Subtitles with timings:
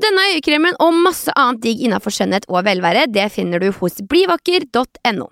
[0.00, 5.28] Denne øyekremen og masse annet digg innenfor skjønnhet og velvære, det finner du hos blivakker.no.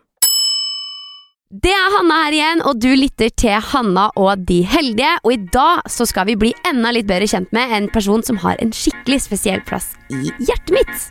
[1.49, 5.15] Det er Hanna her igjen, og du lytter til Hanna og de heldige.
[5.25, 8.37] Og i dag så skal vi bli enda litt bedre kjent med en person som
[8.45, 11.09] har en skikkelig spesiell plass i hjertet mitt.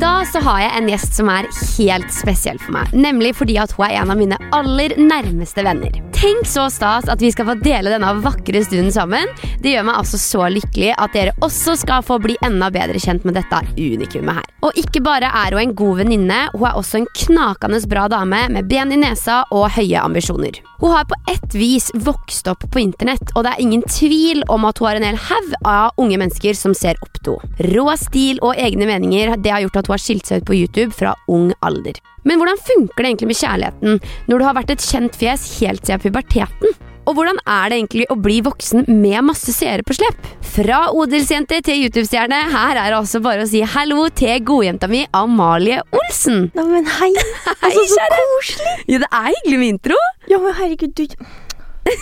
[0.00, 2.92] Dag så har jeg en gjest som er helt spesiell for meg.
[2.96, 5.94] Nemlig fordi at hun er en av mine aller nærmeste venner.
[6.16, 9.28] Tenk så stas at vi skal få dele denne vakre stunden sammen.
[9.62, 13.26] Det gjør meg altså så lykkelig at dere også skal få bli enda bedre kjent
[13.28, 14.52] med dette unikumet her.
[14.64, 18.46] Og ikke bare er hun en god venninne, hun er også en knakende bra dame
[18.52, 20.60] med ben i nesa og høye ambisjoner.
[20.80, 24.66] Hun har på ett vis vokst opp på internett, og det er ingen tvil om
[24.68, 27.70] at hun har en hel haug av unge mennesker som ser opp til henne.
[27.72, 30.58] Rå stil og egne meninger, det har gjort at hun har skilt seg ut på
[30.58, 32.00] YouTube fra ung alder.
[32.26, 35.86] Men hvordan funker det egentlig med kjærligheten når du har vært et kjent fjes helt
[35.86, 36.76] siden puberteten?
[37.06, 40.26] Og hvordan er det egentlig å bli voksen med masse seere på slep?
[40.56, 45.04] Fra odelsjente til YouTube-stjerne, her er det altså bare å si hallo til godjenta mi
[45.14, 46.48] Amalie Olsen.
[46.58, 47.12] Nei, men hei!
[47.54, 48.76] Altså, så koselig!
[48.90, 50.00] Ja, det er hyggelig med intro.
[50.26, 51.06] Ja, men herregud, du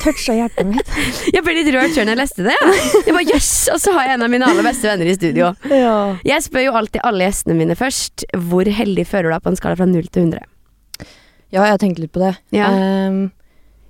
[0.02, 0.88] toucha hjertet mitt.
[1.34, 2.56] Jeg ble litt rørt før jeg leste det.
[3.04, 5.52] Jeg bare, jøss, Og så har jeg en av mine aller beste venner i studio.
[5.70, 5.94] Ja.
[6.26, 8.26] Jeg spør jo alltid alle gjestene mine først.
[8.48, 10.44] Hvor heldig føler du deg på en skala fra 0 til 100?
[11.54, 12.32] ja, jeg har tenkt litt på det.
[12.54, 12.70] Ja.
[13.08, 13.28] Um,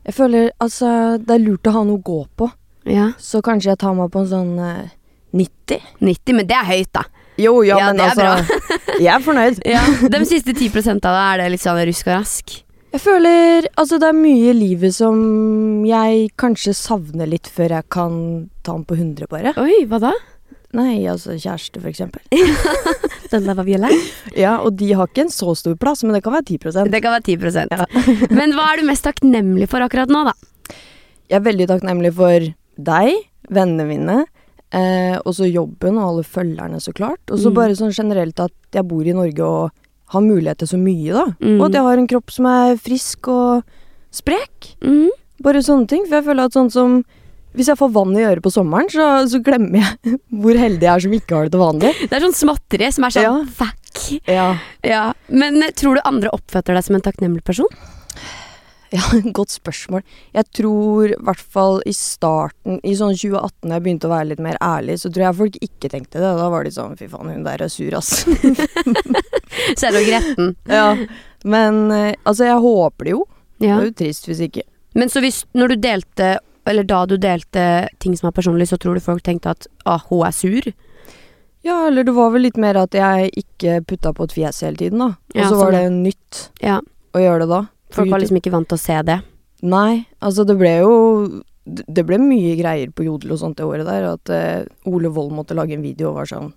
[0.05, 2.51] jeg føler altså Det er lurt å ha noe å gå på,
[2.91, 3.13] Ja.
[3.17, 4.91] så kanskje jeg tar meg på en sånn uh,
[5.33, 5.81] 90.
[6.05, 7.07] 90, men det er høyt, da.
[7.41, 9.63] Jo, ja, Ja, men altså Jeg er fornøyd.
[9.75, 9.81] Ja.
[10.13, 12.53] De siste 10 av det, er det litt sånn rusk og rask?
[12.95, 15.17] Jeg føler Altså, det er mye i livet som
[15.89, 18.15] jeg kanskje savner litt før jeg kan
[18.63, 19.53] ta den på 100, bare.
[19.61, 20.13] Oi, hva da?
[20.75, 22.23] Nei, altså kjæreste, for eksempel.
[23.31, 24.09] Den der var Violett?
[24.39, 27.01] Ja, og de har ikke en så stor plass, men det kan være 10% Det
[27.03, 27.87] kan være 10 Ja.
[28.39, 30.35] Men hva er du mest takknemlig for akkurat nå, da?
[31.31, 32.49] Jeg er veldig takknemlig for
[32.91, 33.13] deg,
[33.55, 34.17] vennene mine,
[34.75, 37.23] eh, og så jobben og alle følgerne, så klart.
[37.31, 37.59] Og så Mm.
[37.59, 39.71] bare sånn generelt at jeg bor i Norge og
[40.15, 41.25] har mulighet til så mye, da.
[41.43, 41.59] Mm.
[41.59, 43.77] Og at jeg har en kropp som er frisk og
[44.15, 44.73] sprek.
[44.85, 45.11] Mm.
[45.45, 46.07] Bare sånne ting.
[46.09, 47.03] For jeg føler at sånn som
[47.55, 50.91] Hvis jeg får vann i øret på sommeren, så, så glemmer jeg hvor heldig jeg
[50.91, 51.93] er som ikke har det til vanlig.
[52.11, 53.35] Det er sånn småtteri som er sånn Ja.
[53.61, 54.01] fuck.
[54.27, 54.47] Ja.
[54.83, 55.03] Ja.
[55.31, 57.71] Men tror du andre oppfatter deg som en takknemlig person?
[58.95, 59.03] Ja,
[59.39, 60.05] godt spørsmål.
[60.37, 64.29] Jeg tror i hvert fall i starten, i sånn 2018, da jeg begynte å være
[64.33, 66.31] litt mer ærlig, så tror jeg folk ikke tenkte det.
[66.39, 68.23] Da var de sånn fy faen, hun der er sur, ass.
[69.85, 70.55] Er du gretten.
[70.71, 70.87] ja.
[71.45, 73.25] Men eh, altså, jeg håper det jo.
[73.61, 73.77] Ja.
[73.77, 74.63] Det er jo trist hvis ikke.
[74.97, 76.29] Men så hvis, når du delte
[76.67, 77.63] Eller da du delte
[78.01, 80.71] ting som er personlig, så tror du folk tenkte at ah, hun er sur?
[81.65, 84.77] Ja, eller det var vel litt mer at jeg ikke putta på et fjes hele
[84.81, 85.11] tiden, da.
[85.35, 86.79] Og Ja, så var sånn, det nytt Ja.
[87.13, 87.61] å gjøre det da.
[87.95, 89.21] Folk var liksom ikke vant til å se det.
[89.65, 90.95] Nei, altså det ble jo
[91.65, 94.11] Det ble mye greier på Jodel og sånt det året der.
[94.11, 96.51] At uh, Ole Wold måtte lage en video og var sånn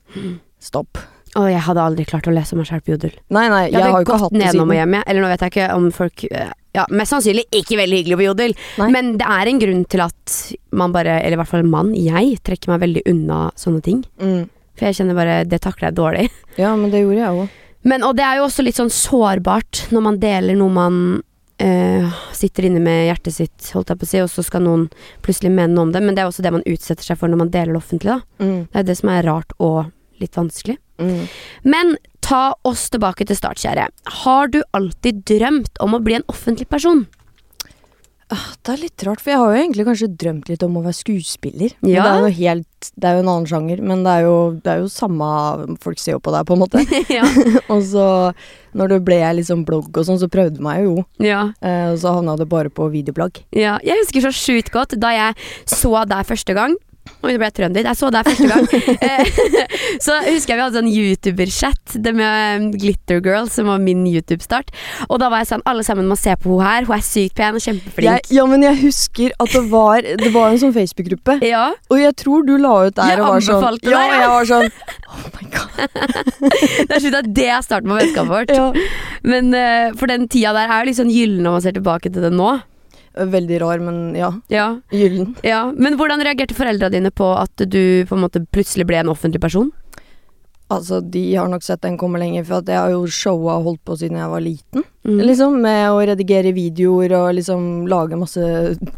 [0.60, 1.00] Stopp.
[1.38, 3.14] Å, jeg hadde aldri klart å lese meg selv på Jodel.
[3.36, 4.74] Nei, nei, jeg, Jeg har jo ikke hatt det siden.
[4.74, 4.96] hjem.
[5.04, 8.26] Eller nå vet jeg ikke om folk eh, Ja, mest sannsynlig ikke veldig hyggelig på
[8.26, 8.56] Jodel.
[8.82, 8.90] Nei.
[8.96, 10.38] Men det er en grunn til at
[10.82, 14.02] man bare, eller i hvert fall mann, jeg, trekker meg veldig unna sånne ting.
[14.22, 14.48] Mm.
[14.78, 16.28] For jeg kjenner bare Det takler jeg dårlig.
[16.58, 17.56] Ja, men det gjorde jeg òg.
[17.88, 20.96] Men, og det er jo også litt sånn sårbart når man deler noe man
[21.64, 24.88] eh, sitter inne med hjertet sitt, holdt jeg på å si, og så skal noen
[25.26, 26.04] plutselig mene noe om det.
[26.04, 28.44] Men det er også det man utsetter seg for når man deler det offentlig, da.
[28.44, 28.60] Mm.
[28.72, 29.80] Det er det som er rart og
[30.22, 30.78] litt vanskelig.
[31.02, 31.28] Mm.
[31.70, 33.88] Men ta oss tilbake til start, kjære.
[34.24, 37.06] Har du alltid drømt om å bli en offentlig person?
[38.30, 40.84] Ah, Det er litt rart, for jeg har jo egentlig kanskje drømt litt om å
[40.84, 41.76] være skuespiller.
[41.88, 42.04] Ja.
[42.04, 44.82] Det er helt Det er jo en annen sjanger, men det er jo, det er
[44.84, 45.28] jo samme
[45.82, 46.84] Folk ser jo på deg, på en måte.
[47.74, 48.08] og så,
[48.78, 51.06] når det ble liksom blogg og sånn, så prøvde meg jo.
[51.24, 51.48] ja.
[51.64, 53.40] Eh, og så havna det bare på videoblogg.
[53.56, 55.40] Ja, jeg husker så sjukt godt da jeg
[55.72, 56.76] så deg første gang.
[57.24, 57.88] Oi, nå ble jeg trønder.
[57.90, 58.68] Jeg så deg første gang.
[59.08, 59.30] Eh,
[60.06, 64.04] så husker jeg vi hadde sånn YouTuber-chat, det med um, Glitter Girl, som var min
[64.10, 64.72] YouTube-start.
[65.08, 67.36] Og da var jeg sånn, alle sammen må se på hun her, hun er sykt
[67.38, 68.32] pen og Jeg, kjempeflink.
[68.34, 71.38] ja, men jeg husker at det var, det var en sånn Facebook-gruppe.
[71.48, 74.18] Ja, Og jeg tror du la ut der Jeg og var sånn Ja, deg, ja.
[74.20, 74.68] jeg var sånn
[75.08, 75.68] Oh my god.
[76.90, 78.52] det er slutt at det er starten på vennskapet vårt.
[78.52, 78.72] Ja.
[79.24, 82.12] Men uh, for den tida der er jo litt sånn gyllen når man ser tilbake
[82.12, 82.58] til det nå.
[83.18, 84.32] Veldig rar, men ja.
[84.54, 85.36] Ja, Gyllen.
[85.44, 85.66] ja.
[85.76, 89.42] Men hvordan reagerte foreldra dine på at du på en måte plutselig ble en offentlig
[89.42, 89.72] person?
[90.68, 93.84] Altså, de har nok sett den komme lenger, for jeg har jo showa og holdt
[93.88, 94.84] på siden jeg var liten.
[95.08, 95.22] Mm.
[95.24, 98.44] Liksom, med å redigere videoer og liksom lage masse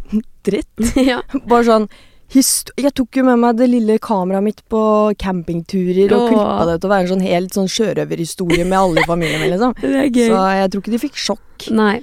[0.47, 0.87] dritt.
[1.11, 1.19] ja.
[1.45, 1.89] Bare sånn
[2.29, 4.81] Jeg tok jo med meg det lille kameraet mitt på
[5.17, 9.09] campingturer og klippa det til å være en sånn helt sånn sjørøverhistorie med alle i
[9.09, 9.73] familien min, liksom.
[9.81, 11.69] Det Så jeg tror ikke de fikk sjokk.
[11.73, 11.95] Nei.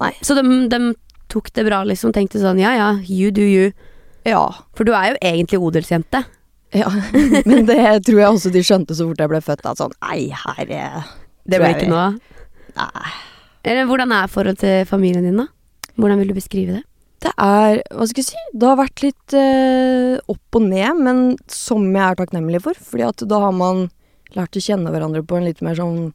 [0.00, 0.12] Nei.
[0.24, 0.80] Så de, de
[1.30, 2.12] tok det bra, liksom?
[2.16, 3.70] Tenkte sånn ja ja, you do you.
[4.28, 4.42] Ja.
[4.76, 6.24] For du er jo egentlig odelsjente.
[6.76, 6.90] ja.
[7.48, 9.66] Men det tror jeg også de skjønte så fort jeg ble født.
[9.66, 11.08] At sånn Nei, her er
[11.48, 12.20] Det ble ikke noe av.
[12.78, 13.14] Nei.
[13.70, 15.48] Eller hvordan er forholdet til familien din, da?
[16.00, 16.84] Hvordan vil du beskrive det?
[17.20, 18.42] Det er Hva skal jeg si?
[18.56, 21.22] Det har vært litt eh, opp og ned, men
[21.52, 22.78] som jeg er takknemlig for.
[22.92, 23.88] Fordi at da har man
[24.36, 26.12] lært å kjenne hverandre på en litt mer sånn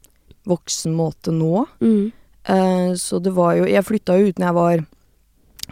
[0.48, 1.66] voksen måte nå.
[1.84, 2.10] Mm.
[2.46, 4.84] Eh, så det var jo Jeg flytta jo ut når jeg var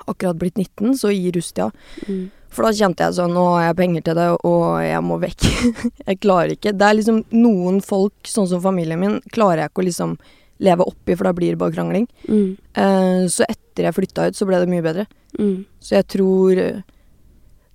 [0.07, 1.71] akkurat blitt 19, så i Rustia.
[2.09, 2.25] Mm.
[2.55, 5.47] For da kjente jeg sånn Nå har jeg penger til det, og jeg må vekk.
[6.09, 6.75] jeg klarer ikke.
[6.77, 10.17] Det er liksom noen folk, sånn som familien min, klarer jeg ikke å liksom
[10.65, 12.07] leve oppi, for da blir det bare krangling.
[12.31, 12.51] Mm.
[12.79, 15.09] Eh, så etter jeg flytta ut, så ble det mye bedre.
[15.39, 15.65] Mm.
[15.83, 16.61] Så jeg tror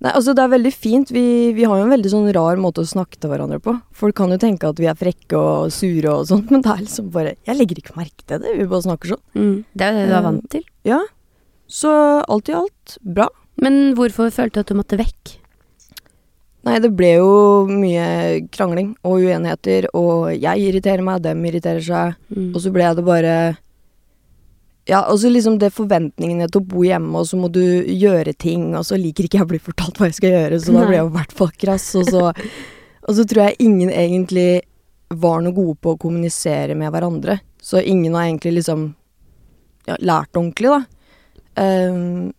[0.00, 1.10] Nei, altså det er veldig fint.
[1.12, 1.22] Vi,
[1.52, 3.74] vi har jo en veldig sånn rar måte å snakke til hverandre på.
[3.92, 6.84] Folk kan jo tenke at vi er frekke og sure og sånt, men det er
[6.86, 8.54] liksom bare Jeg legger ikke merke til det.
[8.56, 9.24] Vi bare snakker sånn.
[9.36, 9.56] Mm.
[9.76, 10.64] Det er jo det du er vant til.
[10.88, 11.02] Ja.
[11.70, 11.90] Så
[12.26, 13.28] alt i alt bra.
[13.60, 15.36] Men hvorfor følte du at du måtte vekk?
[16.66, 17.28] Nei, det ble jo
[17.70, 18.06] mye
[18.52, 22.50] krangling og uenigheter, og jeg irriterer meg, dem irriterer seg, Mm.
[22.54, 23.56] og så ble det bare
[24.88, 28.32] Ja, og så liksom det forventningene til å bo hjemme, og så må du gjøre
[28.36, 30.84] ting, og så liker ikke jeg å bli fortalt hva jeg skal gjøre, så da
[30.86, 32.22] blir jeg i hvert fall krass, og så
[33.08, 34.60] Og så tror jeg ingen egentlig
[35.10, 38.94] var noe gode på å kommunisere med hverandre, så ingen har egentlig liksom
[39.88, 40.84] ja, lært ordentlig, da.
[41.60, 42.32] Ehm,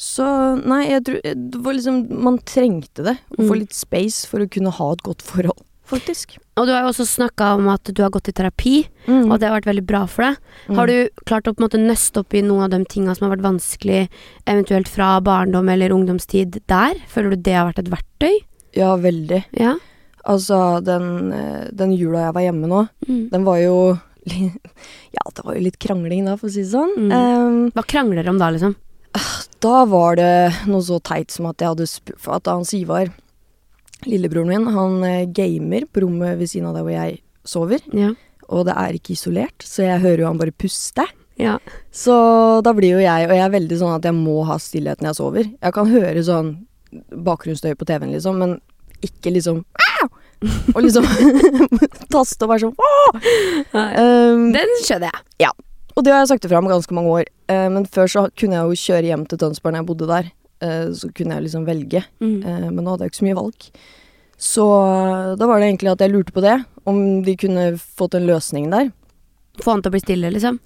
[0.00, 0.26] så
[0.64, 3.16] nei, jeg tror det var liksom Man trengte det.
[3.36, 3.58] Å få Mm.
[3.64, 6.38] litt space for å kunne ha et godt forhold, faktisk.
[6.56, 9.40] Og du har jo også snakka om at du har gått i terapi, og at
[9.40, 10.36] det har vært veldig bra for deg.
[10.68, 10.76] Mm.
[10.76, 13.28] Har du klart å på en måte nøste opp i noen av de tinga som
[13.28, 14.08] har vært vanskelig,
[14.46, 16.94] eventuelt fra barndom eller ungdomstid der?
[17.08, 18.38] Føler du det har vært et verktøy?
[18.74, 19.44] Ja, veldig.
[19.58, 19.76] Ja.
[20.26, 23.30] Altså, den, eh, den jula jeg var hjemme nå, Mm.
[23.30, 24.00] den var jo
[25.16, 26.92] Ja, det var jo litt krangling da, for å si det sånn.
[26.94, 27.10] Mm.
[27.10, 28.76] Um, Hva krangler dere om da, liksom?
[29.64, 30.32] da var det
[30.70, 33.10] noe så teit som at jeg hadde spurt at han Sivar,
[34.06, 37.82] lillebroren min, han eh, gamer på rommet ved siden av der hvor jeg sover.
[37.96, 38.12] Ja.
[38.50, 41.04] Og det er ikke isolert, så jeg hører jo han bare puste.
[41.40, 41.58] Ja.
[41.94, 42.14] Så
[42.64, 45.08] da blir jo jeg Og jeg er veldig sånn at jeg må ha stillhet når
[45.08, 45.46] jeg sover.
[45.48, 46.50] Jeg kan høre sånn
[46.90, 48.58] bakgrunnsstøy på TV-en, liksom, men
[49.04, 49.62] ikke liksom!
[50.74, 51.04] Og liksom
[52.14, 52.76] taste og være sånn
[53.76, 55.24] um, Den skjønner jeg.
[55.44, 55.50] Ja.
[55.96, 57.30] Og det har jeg sagt ifra om ganske mange år.
[57.50, 60.30] Uh, men før så kunne jeg jo kjøre hjem til Tønsberg når jeg bodde der.
[60.64, 62.04] Uh, så kunne jeg liksom velge.
[62.24, 62.38] Mm.
[62.44, 63.70] Uh, men nå hadde jeg ikke så mye valg.
[64.40, 66.56] Så eh, da var det egentlig at jeg lurte på det.
[66.88, 68.88] Om de kunne fått en løsning der.
[69.60, 70.56] Få han til å bli stille, liksom.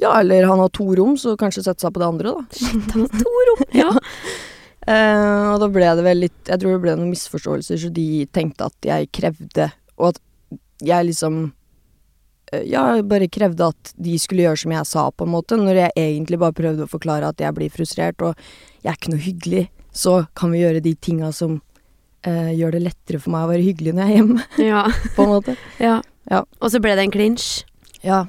[0.00, 2.46] Ja, eller han har to rom, så kanskje sette seg på det andre, da.
[2.56, 3.66] Shit, Han har to rom.
[3.76, 3.90] Ja.
[4.88, 8.24] Eh, og da ble det vel litt Jeg tror det ble noen misforståelser, så de
[8.32, 9.66] tenkte at jeg krevde
[9.98, 10.20] Og at
[10.80, 11.40] jeg liksom
[12.54, 15.82] uh, Ja, bare krevde at de skulle gjøre som jeg sa, på en måte, når
[15.82, 18.38] jeg egentlig bare prøvde å forklare at jeg blir frustrert, og
[18.84, 19.64] jeg er ikke noe hyggelig.
[19.90, 23.66] Så kan vi gjøre de tinga som uh, gjør det lettere for meg å være
[23.66, 24.84] hyggelig når jeg er hjemme, ja.
[25.18, 25.56] på en måte.
[25.82, 25.98] ja.
[26.28, 26.44] Ja.
[26.60, 27.48] Og så ble det en clinch.
[28.04, 28.26] Ja,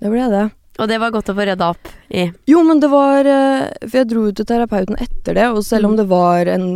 [0.00, 0.46] det ble det.
[0.80, 2.24] Og det var godt å få rydda opp i.
[2.48, 5.90] Jo, men det var eh, For jeg dro ut til terapeuten etter det, og selv
[5.90, 5.98] om Mm.
[6.00, 6.68] det var en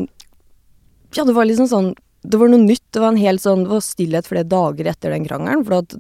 [1.14, 1.94] Ja, det var liksom sånn
[2.24, 2.84] Det var noe nytt.
[2.92, 5.64] Det var en helt sånn Det var stillhet flere dager etter den krangelen.
[5.64, 5.96] For at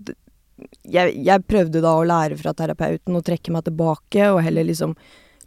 [0.86, 4.94] jeg, jeg prøvde da å lære fra terapeuten og trekke meg tilbake, og heller liksom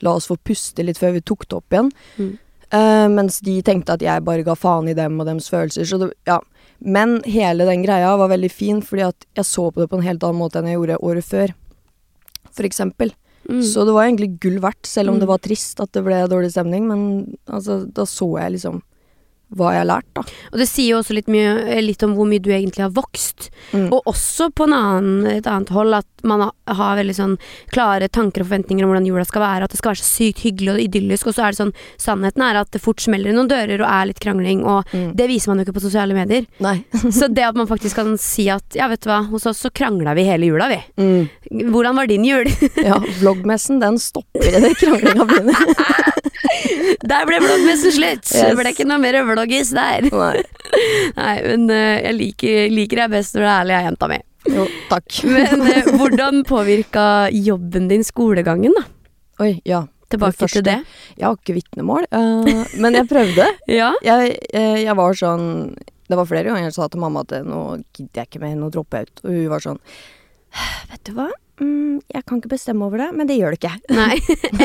[0.04, 1.92] la oss få puste litt før vi tok det opp igjen.
[2.20, 2.34] Mm.
[2.68, 5.88] Uh, mens de tenkte at jeg bare ga faen i dem og deres følelser.
[5.88, 6.42] Så det, ja.
[6.84, 10.06] Men hele den greia var veldig fin, fordi at jeg så på det på en
[10.06, 11.56] helt annen måte enn jeg gjorde året før.
[12.66, 13.14] Eksempel.
[13.50, 13.62] Mm.
[13.64, 15.20] Så det var egentlig gull verdt, selv om Mm.
[15.20, 16.88] det var trist at det ble dårlig stemning.
[16.88, 18.82] Men altså, da så jeg liksom
[19.56, 20.22] hva jeg har lært, da.
[20.52, 22.92] Og det sier jo også litt, mye, eh, litt om hvor mye du egentlig har
[22.92, 23.50] vokst.
[23.72, 23.88] Mm.
[23.96, 27.38] Og også på en annen, et annet hold at man ha- har veldig sånn
[27.72, 29.64] klare tanker og forventninger om hvordan jula skal være.
[29.64, 31.28] At det skal være så sykt hyggelig og idyllisk.
[31.28, 33.88] Og så er det sånn, sannheten er at det fort smeller i noen dører og
[33.88, 34.66] er litt krangling.
[34.66, 35.16] Og Mm.
[35.16, 36.46] det viser man jo ikke på sosiale medier.
[37.12, 39.70] Så det at man faktisk kan si at ja, vet du hva, hos oss så
[39.72, 40.82] krangla vi hele jula, vi.
[41.00, 41.30] Mm.
[41.72, 42.46] Hvordan var din jul?
[42.84, 45.56] Ja, vloggmessen den stopper idet kranglinga begynner.
[47.08, 48.30] Der ble bloggmessen slutt!
[48.34, 50.08] Det ble ikke noe mer vloggis der.
[50.12, 50.44] Nei.
[51.20, 54.20] Nei, men uh, jeg liker, liker deg best når du er ærlig, jeg, jenta mi.
[54.48, 55.20] Jo, takk.
[55.36, 58.86] Men uh, hvordan påvirka jobben din skolegangen, da?
[59.44, 59.86] Oi, ja.
[60.08, 60.78] Tilbake første, til det.
[61.18, 63.44] Jeg har ikke vitnemål, uh, men jeg prøvde.
[63.68, 63.90] Ja.
[64.06, 65.50] Jeg, jeg var sånn
[66.08, 68.70] Det var flere ganger jeg sa til mamma at nå gidder jeg ikke mer, nå
[68.72, 69.26] dropper jeg ut.
[69.26, 69.82] Og hun var sånn
[70.94, 71.28] Vet du hva,
[71.62, 73.74] mm, jeg kan ikke bestemme over det, men det gjør det ikke.
[74.00, 74.18] Nei,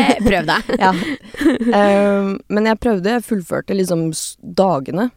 [0.02, 0.70] eh, prøv deg.
[0.84, 0.92] ja.
[0.92, 4.08] Um, men jeg prøvde, jeg fullførte liksom
[4.58, 5.10] dagene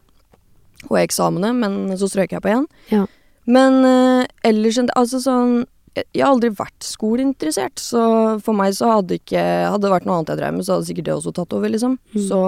[0.86, 2.68] og eksamene, men så strøk jeg på igjen.
[2.92, 3.06] Ja.
[3.46, 5.64] Men uh, ellers Altså sånn
[5.96, 8.00] jeg jeg har aldri vært skoleinteressert, så
[8.44, 10.88] for meg så hadde ikke Hadde det vært noe annet jeg drev med, så hadde
[10.90, 11.94] sikkert det også tatt over, liksom.
[12.12, 12.24] Mm.
[12.28, 12.40] Så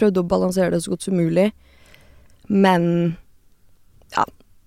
[0.00, 1.52] prøvde å balansere det så godt som mulig.
[2.50, 2.82] Men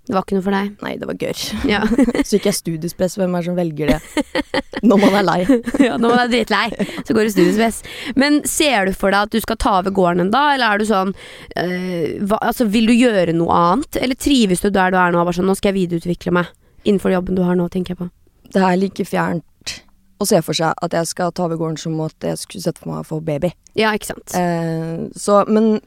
[0.06, 0.74] Det var ikke noe for deg.
[0.86, 1.44] nei, det var gørr.
[1.74, 1.80] Ja.
[2.22, 4.62] Så ikke jeg studiespress, Hvem er det som velger det?
[4.86, 5.38] Når man er lei.
[5.88, 6.66] ja, når man er dritlei,
[7.08, 7.80] så går det studiespress.
[8.22, 10.84] Men ser du for deg at du skal ta over gården en dag, eller er
[10.84, 15.00] du sånn øh, hva, Altså, vil du gjøre noe annet, eller trives du der du
[15.02, 15.24] er nå?
[15.26, 16.54] Bare sånn, nå skal jeg videreutvikle meg
[16.86, 18.10] innenfor jobben du har nå, tenker jeg på.
[18.54, 19.74] Det er like fjernt
[20.22, 22.78] å se for seg at jeg skal ta over gården som at jeg skulle sett
[22.80, 23.50] for meg å få baby.
[23.76, 24.36] Ja, ikke sant.
[24.38, 25.80] Eh, så, men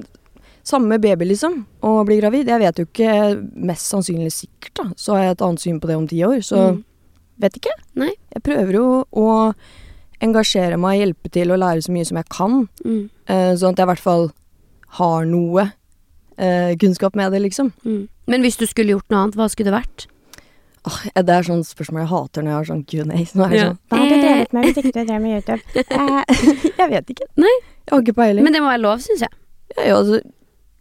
[0.69, 1.63] samme baby, liksom.
[1.83, 2.49] Å bli gravid.
[2.53, 3.15] Jeg vet jo ikke
[3.69, 4.85] mest sannsynlig sikkert, da.
[5.01, 6.43] Så har jeg et annet syn på det om ti år.
[6.45, 6.85] Så Mm.
[7.41, 7.73] vet ikke.
[7.97, 8.13] Nei.
[8.35, 9.55] Jeg prøver jo å
[10.21, 12.69] engasjere meg, hjelpe til og lære så mye som jeg kan.
[12.85, 13.09] Mm.
[13.29, 14.31] Eh, sånn at jeg i hvert fall
[14.99, 15.73] har noe
[16.39, 17.73] eh, kunnskap med det, liksom.
[17.85, 18.09] Mm.
[18.29, 20.07] Men hvis du skulle gjort noe annet, hva skulle det vært?
[20.87, 23.25] Oh, det er sånn spørsmål jeg hater når jeg har sånn Q&A.
[23.27, 23.65] Så nå det Ja.
[23.67, 25.63] sånn Hva har du drevet med hvis ikke du drev med YouTube?
[25.91, 26.25] Eh,
[26.79, 27.27] jeg vet ikke.
[27.37, 27.55] Nei.
[27.89, 28.45] Jeg har ikke peiling.
[28.45, 29.31] Men det må være lov, syns jeg.
[29.77, 30.21] Ja, ja, altså,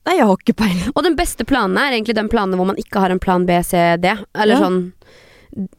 [0.07, 0.91] nei, jeg har ikke peiling.
[0.95, 3.59] Og den beste planen er egentlig den planen hvor man ikke har en plan B,
[3.67, 4.15] C, D.
[4.33, 4.63] Eller Ja.
[4.65, 4.85] sånn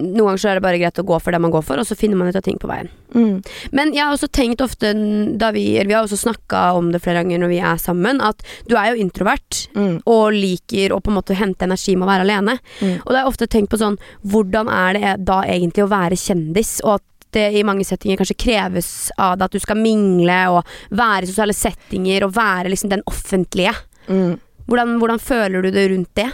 [0.01, 1.87] Noen ganger så er det bare greit å gå for det man går for, og
[1.87, 2.89] så finner man ut av ting på veien.
[3.15, 3.45] Mm.
[3.71, 4.91] Men jeg har også tenkt ofte
[5.39, 8.19] da vi Eller vi har også snakka om det flere ganger når vi er sammen,
[8.25, 9.69] at du er jo introvert.
[9.77, 10.01] Mm.
[10.09, 12.59] Og liker å på en måte hente energi med å være alene.
[12.81, 12.97] Mm.
[13.05, 16.19] Og da har jeg ofte tenkt på sånn Hvordan er det da egentlig å være
[16.19, 16.81] kjendis?
[16.83, 17.03] Og at
[17.37, 20.65] det i mange settinger kanskje kreves av deg at du skal mingle og
[20.97, 23.75] være i sosiale settinger og være liksom den offentlige.
[24.09, 24.37] Mm.
[24.69, 26.29] Hvordan, hvordan føler du det rundt det?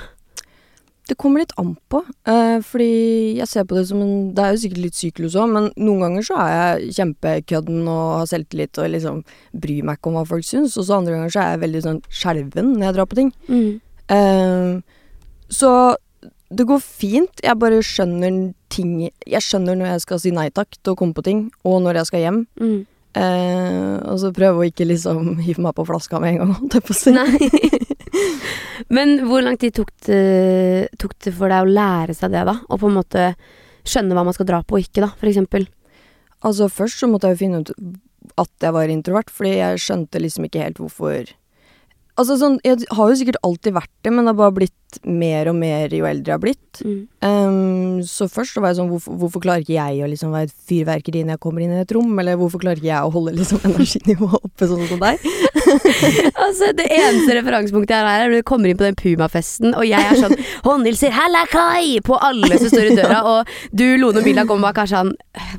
[1.04, 2.00] Det kommer litt an på.
[2.26, 5.50] eh, fordi jeg ser på det som en Det er jo sikkert litt syklus òg,
[5.52, 10.08] men noen ganger så er jeg kjempekødden og har selvtillit og liksom bryr meg ikke
[10.08, 10.78] om hva folk syns.
[10.78, 13.32] Og så andre ganger så er jeg veldig sånn skjelven når jeg drar på ting.
[14.08, 14.80] Eh,
[15.52, 15.70] så
[16.54, 17.42] det går fint.
[17.42, 21.14] Jeg bare skjønner ting Jeg skjønner når jeg skal si nei takk til å komme
[21.14, 22.46] på ting, og når jeg skal hjem.
[22.60, 22.86] Mm.
[23.14, 26.78] Eh, og så prøve å ikke liksom hive meg på flaska med en gang, holdt
[26.78, 27.14] jeg på å si.
[27.14, 27.50] Nei.
[28.94, 32.58] Men hvor lang tid tok det, tok det for deg å lære seg det, da?
[32.68, 33.28] Og på en måte
[33.86, 35.68] skjønne hva man skal dra på og ikke, da, for eksempel?
[36.44, 37.72] Altså Først så måtte jeg jo finne ut
[38.40, 41.30] at jeg var introvert, fordi jeg skjønte liksom ikke helt hvorfor
[42.14, 45.48] Altså sånn, Jeg har jo sikkert alltid vært det, men det har bare blitt mer
[45.50, 46.82] og mer jo eldre jeg har blitt.
[46.86, 46.98] Mm.
[47.26, 50.46] Um, så først så var jeg sånn hvorfor, hvorfor klarer ikke jeg å liksom være
[50.46, 52.12] et fyrverkeri når jeg kommer inn i et rom?
[52.22, 55.26] Eller hvorfor klarer ikke jeg å holde liksom energinivået oppe sånn som deg?
[56.44, 59.86] Altså, Det eneste referansepunktet jeg har, er når du kommer inn på den Puma-festen, og
[59.88, 64.28] jeg er sånn Håndhilser 'hallakai' på alle som står i døra, og du, Lone og
[64.28, 65.12] Milla, kommer bak og er sånn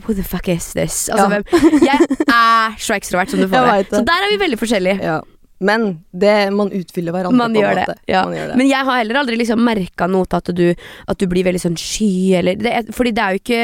[0.05, 1.09] Who the fuck is this?
[1.09, 1.31] Altså, Ja.
[1.35, 3.89] hvem Jeg er så ekstrovert som du får det.
[3.91, 5.01] Så der er vi veldig forskjellige.
[5.03, 5.19] Ja.
[5.63, 7.93] Men det, man utfyller hverandre Man på en måte.
[7.95, 8.23] det, ja.
[8.27, 8.57] det.
[8.59, 10.65] Men jeg har heller aldri liksom merka noe til at du,
[11.07, 12.09] at du blir veldig sånn sky,
[12.41, 13.61] eller det er, Fordi det er jo ikke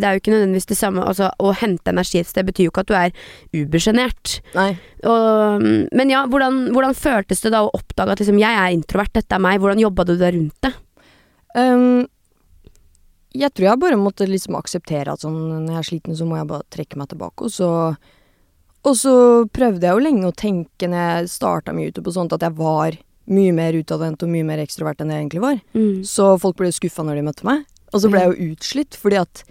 [0.00, 2.72] Det er jo ikke nødvendigvis det samme Altså, å hente energi et sted betyr jo
[2.72, 3.12] ikke at du er
[3.56, 4.38] ubersjenert.
[5.04, 9.36] Men ja, hvordan, hvordan føltes det da å oppdage at liksom, jeg er introvert, dette
[9.36, 9.60] er meg?
[9.60, 10.72] Hvordan jobba du deg rundt det?
[11.56, 12.06] Um,
[13.36, 15.36] jeg tror jeg bare måtte liksom akseptere at sånn,
[15.66, 17.46] når jeg er sliten, så må jeg bare trekke meg tilbake.
[17.46, 17.70] Og så,
[18.86, 19.14] og så
[19.52, 22.56] prøvde jeg jo lenge å tenke når jeg starta med YouTube og sånt, at jeg
[22.58, 22.96] var
[23.30, 25.58] mye mer utadvendt og mye mer ekstrovert enn jeg egentlig var.
[26.08, 27.66] Så folk ble skuffa når de møtte meg.
[27.92, 29.42] Og så ble jeg jo utslitt, fordi at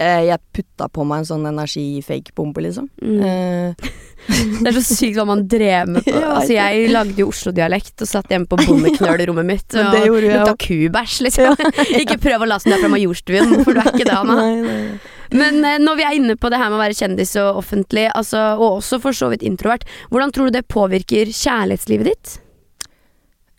[0.00, 2.88] eh, jeg putta på meg en sånn energi-fake-bombe, liksom.
[3.02, 3.18] Mm.
[3.24, 3.90] Eh,
[4.62, 6.04] Det er så sykt hva man drev med.
[6.04, 6.16] På.
[6.38, 10.42] Altså, jeg lagde jo Oslo-dialekt og satt hjemme på bondeknølrommet mitt og det gjorde jeg
[10.42, 11.62] lukta kubæsj, liksom.
[12.02, 14.42] ikke prøv å laste du er fra Majorstuen, for du er ikke det, Anna.
[14.42, 15.14] nei, nei.
[15.32, 18.06] Men eh, når vi er inne på det her med å være kjendis og offentlig,
[18.16, 22.36] altså, og også for så vidt introvert, hvordan tror du det påvirker kjærlighetslivet ditt?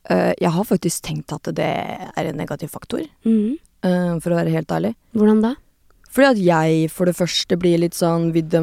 [0.10, 3.58] Uh, jeg har faktisk tenkt at det er en negativ faktor, Mm.
[3.86, 4.96] uh, for å være helt ærlig.
[5.14, 5.52] Hvordan da?
[6.10, 8.62] Fordi at jeg for det første blir litt sånn Vil de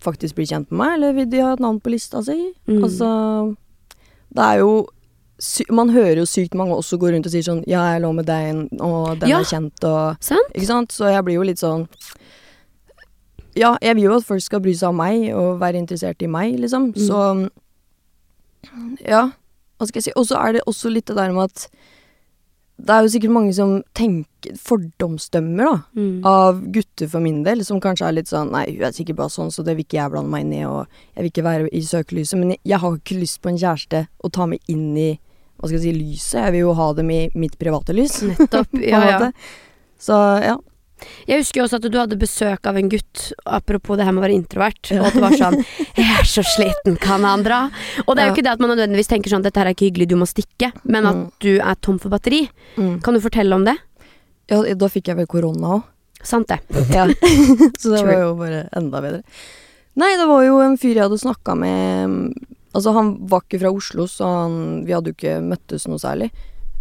[0.00, 2.54] faktisk bli kjent med meg, eller vil de ha et navn på lista si?
[2.66, 2.78] Mm.
[2.86, 3.56] Altså
[4.32, 4.70] Det er jo
[5.76, 8.24] Man hører jo sykt mange også gå rundt og sier sånn Ja, jeg lå med
[8.24, 9.40] deg, og den Ja.
[9.40, 10.48] er kjent, og Sant?
[10.56, 10.88] Ikke sant?
[10.96, 11.84] Så jeg blir jo litt sånn
[13.58, 16.30] Ja, jeg vil jo at folk skal bry seg om meg og være interessert i
[16.30, 16.92] meg, liksom.
[16.94, 17.06] Mm.
[17.08, 17.50] Så
[19.06, 19.28] Ja,
[19.78, 20.16] hva skal jeg si.
[20.18, 21.68] Og så er det også litt det der med at
[22.78, 26.20] det er jo sikkert mange som tenker fordomsdømmer, da Mm.
[26.24, 29.34] av gutter for min del, som kanskje er litt sånn Nei, hun er sikkert bare
[29.34, 30.86] sånn, så det vil ikke jeg blande meg inn i, og
[31.16, 32.38] jeg vil ikke være i søkelyset.
[32.38, 35.18] Men jeg, jeg har ikke lyst på en kjæreste å ta meg inn i
[35.58, 36.38] hva skal jeg si, lyset.
[36.44, 38.22] Jeg vil jo ha dem i mitt private lys.
[38.30, 38.68] Nettopp.
[38.78, 39.30] Ja, ja.
[39.98, 40.56] Så ja.
[41.28, 44.26] Jeg husker også at du hadde besøk av en gutt, apropos det her med å
[44.26, 45.58] være introvert, og at det var sånn
[45.98, 47.70] 'Jeg er så sliten, kan han dra?'
[48.06, 49.88] Og det er jo ikke det at man nødvendigvis tenker sånn 'Dette her er ikke
[49.90, 51.30] hyggelig, du må stikke', men at Mm.
[51.40, 52.48] du er tom for batteri.
[52.76, 53.00] Mm.
[53.02, 53.76] Kan du fortelle om det?
[54.50, 54.62] ja.
[54.74, 55.82] Da fikk jeg vel korona òg.
[56.22, 56.58] Sant det.
[56.94, 57.06] Ja.
[57.78, 59.22] så det var jo bare enda bedre.
[59.96, 62.34] Nei, det var jo en fyr jeg hadde snakka med
[62.74, 66.28] Altså, han var ikke fra Oslo, så han, vi hadde jo ikke møttes noe særlig.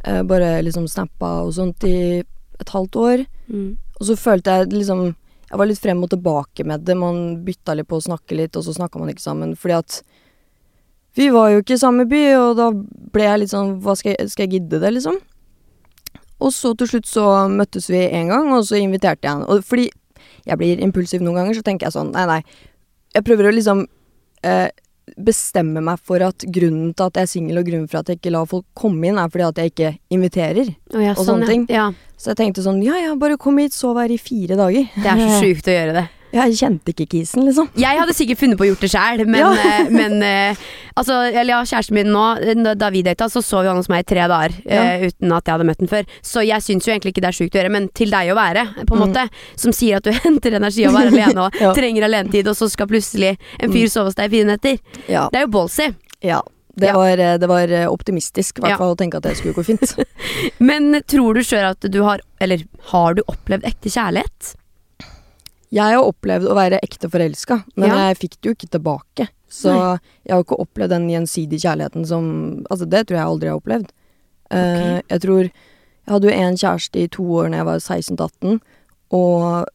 [0.04, 2.22] Eh, bare liksom snappa og sånt i
[2.64, 3.24] et halvt år.
[3.48, 3.72] Mm.
[4.00, 5.08] Og så følte jeg liksom
[5.48, 6.96] Jeg var litt frem og tilbake med det.
[7.00, 9.54] Man bytta litt på å snakke litt, og så snakka man ikke sammen.
[9.56, 10.02] Fordi at
[11.16, 14.12] vi var jo ikke i samme by, og da ble jeg litt sånn Hva skal
[14.14, 15.22] jeg, skal jeg gidde det, liksom?
[16.44, 19.46] Og så til slutt så møttes vi en gang, og så inviterte jeg han.
[19.48, 19.88] Og fordi
[20.48, 22.42] jeg blir impulsiv noen ganger, så tenker jeg sånn Nei, nei.
[23.16, 23.86] Jeg prøver å liksom
[24.46, 24.68] eh,
[25.16, 28.20] bestemme meg for at grunnen til at jeg er singel, og grunnen for at jeg
[28.20, 30.74] ikke lar folk komme inn, er fordi at jeg ikke inviterer.
[30.94, 31.66] Oh, ja, Og sånn, sånne ting.
[31.72, 31.92] ja.
[32.18, 34.88] Så jeg tenkte sånn Ja, ja, bare kom hit, sov her i fire dager.
[34.96, 36.06] Det er så sjukt å gjøre det.
[36.38, 37.70] Jeg kjente ikke kisen, liksom.
[37.82, 39.52] Jeg hadde sikkert funnet på å gjort det sjæl, men, Ja.
[39.54, 40.56] eh, men eh,
[40.96, 43.90] altså, eller ja, kjæresten min nå, eh, da vi data, så sov vi han hos
[43.90, 46.06] meg i tre dager eh, uten at jeg hadde møtt den før.
[46.22, 48.38] Så jeg syns jo egentlig ikke det er sjukt å gjøre, men til deg å
[48.38, 49.06] være, på en Mm.
[49.08, 51.74] måte, som sier at du henter energi av å være alene og Ja.
[51.74, 54.78] trenger alenetid, og så skal plutselig en fyr sove hos deg i fire netter.
[55.08, 55.30] Ja.
[55.34, 55.94] Det er jo ballsy.
[56.22, 56.42] ja.
[56.78, 56.94] Det, Ja.
[56.94, 58.78] Var, det var optimistisk, i hvert Ja.
[58.78, 59.96] fall, å tenke at det skulle gå fint.
[60.60, 64.52] Men tror du sjøl at du har Eller har du opplevd ekte kjærlighet?
[65.74, 68.08] Jeg har opplevd å være ekte forelska, men Ja.
[68.08, 69.28] jeg fikk det jo ikke tilbake.
[69.50, 70.00] Så Nei.
[70.26, 73.62] jeg har ikke opplevd den gjensidige kjærligheten som Altså, det tror jeg aldri jeg har
[73.62, 73.90] opplevd.
[74.52, 78.62] Eh, jeg tror Jeg hadde jo en kjæreste i to år når jeg var 16-18,
[79.12, 79.66] og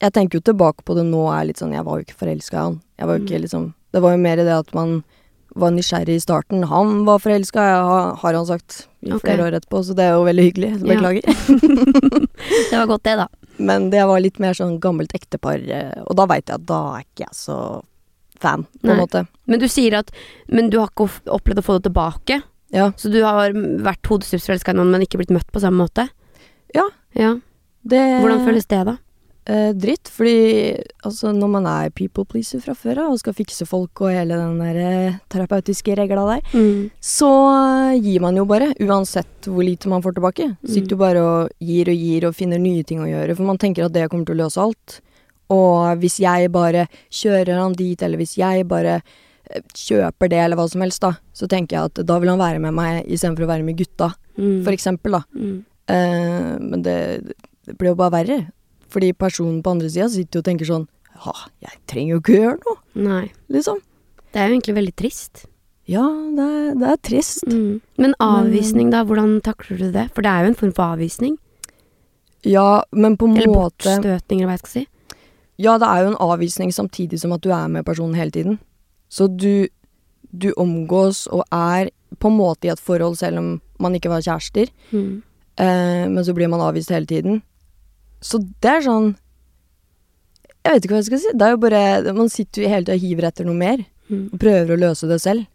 [0.00, 2.54] jeg tenker jo tilbake på det nå er litt sånn Jeg var jo ikke forelska
[2.54, 2.80] i han.
[2.98, 5.02] Jeg var jo ikke liksom Det var jo mer det at man
[5.54, 6.64] var nysgjerrig i starten.
[6.64, 9.38] Han var forelska, har har han sagt i flere okay.
[9.38, 10.70] år etterpå, så det er jo veldig hyggelig.
[10.82, 11.22] Beklager.
[11.22, 11.34] Ja.
[12.70, 13.28] Det var godt, det, da.
[13.56, 16.80] Men det var litt mer sånn gammelt ektepar, eh, og da veit jeg at da
[16.96, 17.58] er ikke jeg så
[18.42, 19.24] fan, på en måte.
[19.46, 20.10] Men du sier at
[20.48, 22.40] Men du har ikke opplevd å få det tilbake?
[22.74, 22.90] Ja.
[22.98, 26.08] Så du har vært hodestups forelska i noen, men ikke blitt møtt på samme måte?
[26.74, 26.88] Ja.
[27.14, 27.36] ja.
[27.86, 28.96] Det Hvordan føles det, da?
[29.46, 33.66] Eh, dritt, fordi altså, når man er people pleaser fra før av og skal fikse
[33.68, 36.90] folk og hele den der eh, terapeutiske regla der, Mm.
[37.00, 37.30] så
[38.00, 40.56] gir man jo bare, uansett hvor lite man får tilbake.
[40.66, 43.58] Sitter jo bare og gir og gir og finner nye ting å gjøre, for man
[43.58, 45.00] tenker at det kommer til å løse alt.
[45.50, 49.02] Og hvis jeg bare kjører han dit, eller hvis jeg bare
[49.50, 52.40] eh, kjøper det, eller hva som helst, da, så tenker jeg at da vil han
[52.40, 54.64] være med meg istedenfor å være med gutta, Mm.
[54.64, 55.20] for eksempel, da.
[55.38, 55.58] Mm.
[55.86, 56.94] Uh, men det,
[57.68, 58.38] det blir jo bare verre.
[58.94, 60.86] Fordi personen på andre sida sitter jo og tenker sånn
[61.24, 61.32] Ja,
[61.66, 62.78] jeg trenger jo ikke gjøre noe,
[63.08, 63.24] Nei.
[63.50, 63.80] liksom.
[64.34, 65.44] Det er jo egentlig veldig trist.
[65.90, 66.02] Ja,
[66.36, 67.44] det er, det er trist.
[67.50, 67.80] Mm.
[68.02, 69.02] Men avvisning, da?
[69.06, 70.08] Hvordan takler du det?
[70.16, 71.36] For det er jo en form for avvisning.
[72.44, 74.86] Ja, men på en Eller måte bortstøtning, eller hva jeg skal si.
[75.64, 78.58] Ja, det er jo en avvisning samtidig som at du er med personen hele tiden.
[79.08, 79.68] Så du,
[80.34, 83.48] du omgås og er på en måte i et forhold selv om
[83.80, 85.22] man ikke var kjærester, Mm.
[85.58, 87.42] eh, men så blir man avvist hele tiden.
[88.24, 89.10] Så det er sånn
[90.64, 91.32] Jeg vet ikke hva jeg skal si.
[91.36, 93.84] Det er jo bare Man sitter jo hele tida og hiver etter noe mer.
[94.10, 94.26] Mm.
[94.34, 95.46] og prøver å løse det selv,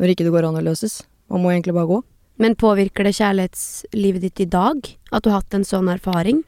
[0.00, 1.02] når ikke det går an å løses.
[1.32, 1.98] Man må egentlig bare gå.
[2.40, 4.88] Men påvirker det kjærlighetslivet ditt i dag?
[5.12, 6.40] At du har hatt en sånn erfaring?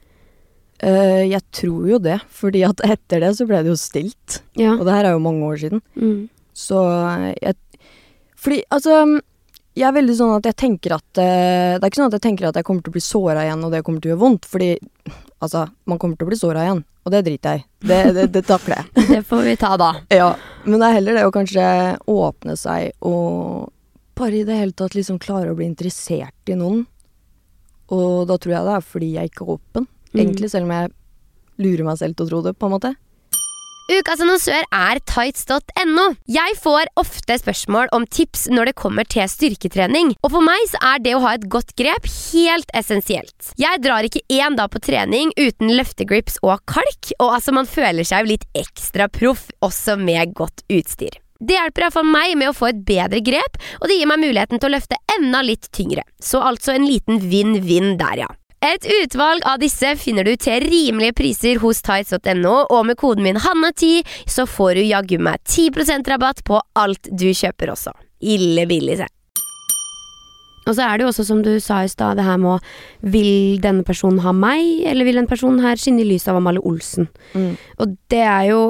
[0.83, 4.41] Uh, jeg tror jo det, fordi at etter det så ble det jo stilt.
[4.59, 4.73] Ja.
[4.75, 5.83] Og det her er jo mange år siden.
[5.95, 6.25] Mm.
[6.55, 6.81] Så
[7.41, 7.55] jeg
[8.39, 9.19] Fordi, altså
[9.75, 12.23] Jeg er veldig sånn at jeg tenker at uh, Det er ikke sånn at jeg
[12.23, 14.23] tenker at jeg kommer til å bli såra igjen, og det kommer til å gjøre
[14.23, 14.47] vondt.
[14.47, 14.69] Fordi
[15.43, 17.65] altså, man kommer til å bli såra igjen, og det driter jeg i.
[17.91, 18.89] Det, det, det takler jeg.
[19.15, 19.91] Det får vi ta da.
[20.21, 20.31] Ja,
[20.65, 21.65] men det er heller det å kanskje
[22.09, 23.71] åpne seg og
[24.15, 26.85] bare i det hele tatt liksom klare å bli interessert i noen.
[27.91, 30.19] Og da tror jeg det er fordi jeg ikke er åpen, Mm.
[30.21, 30.91] egentlig, selv om jeg
[31.59, 32.93] lurer meg selv til å tro det, på en måte.
[33.85, 36.05] Ukas annonsør er tights.no.
[36.25, 40.79] Jeg får ofte spørsmål om tips når det kommer til styrketrening, og for meg så
[40.89, 43.51] er det å ha et godt grep helt essensielt.
[43.61, 48.07] Jeg drar ikke én dag på trening uten løftegrips og kalk, og altså man føler
[48.07, 51.19] seg jo litt ekstra proff også med godt utstyr.
[51.45, 54.57] Det hjelper iallfall meg med å få et bedre grep, og det gir meg muligheten
[54.57, 56.01] til å løfte enda litt tyngre.
[56.17, 58.31] Så altså en liten vinn-vinn der, ja.
[58.65, 63.37] Et utvalg av disse finner du til rimelige priser hos tights.no, og med koden min
[63.37, 63.99] Hanna10
[64.31, 67.93] så får du jaggu meg 10% rabatt på alt du kjøper også.
[68.25, 69.09] Ille billig, se.
[70.65, 73.11] Og så er det jo også, som du sa i stad, det her med å
[73.13, 76.65] Vil denne personen ha meg, eller vil denne personen her skinne i lyset av Amalie
[76.65, 77.05] Olsen?
[77.35, 77.53] Mm.
[77.77, 78.63] Og det er jo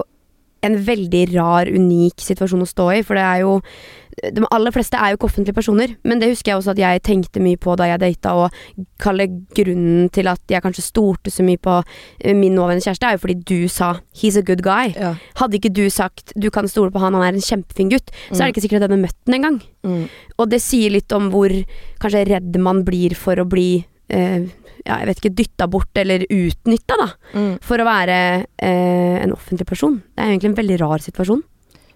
[0.66, 3.60] en veldig rar, unik situasjon å stå i, for det er jo
[4.34, 7.04] de aller fleste er jo ikke offentlige personer, men det husker jeg også at jeg
[7.06, 11.46] tenkte mye på da jeg data, og kalle grunnen til at jeg kanskje stolte så
[11.46, 14.96] mye på eh, min nåværende kjæreste, er jo fordi du sa 'he's a good guy'.
[14.96, 15.16] Ja.
[15.36, 18.44] Hadde ikke du sagt 'du kan stole på han, han er en kjempefin gutt', så
[18.44, 19.62] er det ikke sikkert at jeg hadde møtt den engang.
[19.84, 20.10] Mm.
[20.38, 21.50] Og det sier litt om hvor
[22.00, 24.46] kanskje redd man blir for å bli eh,
[24.86, 27.08] ja, jeg vet ikke, dytta bort eller utnytta, da.
[27.34, 27.54] Mm.
[27.66, 29.98] For å være eh, en offentlig person.
[30.14, 31.42] Det er egentlig en veldig rar situasjon.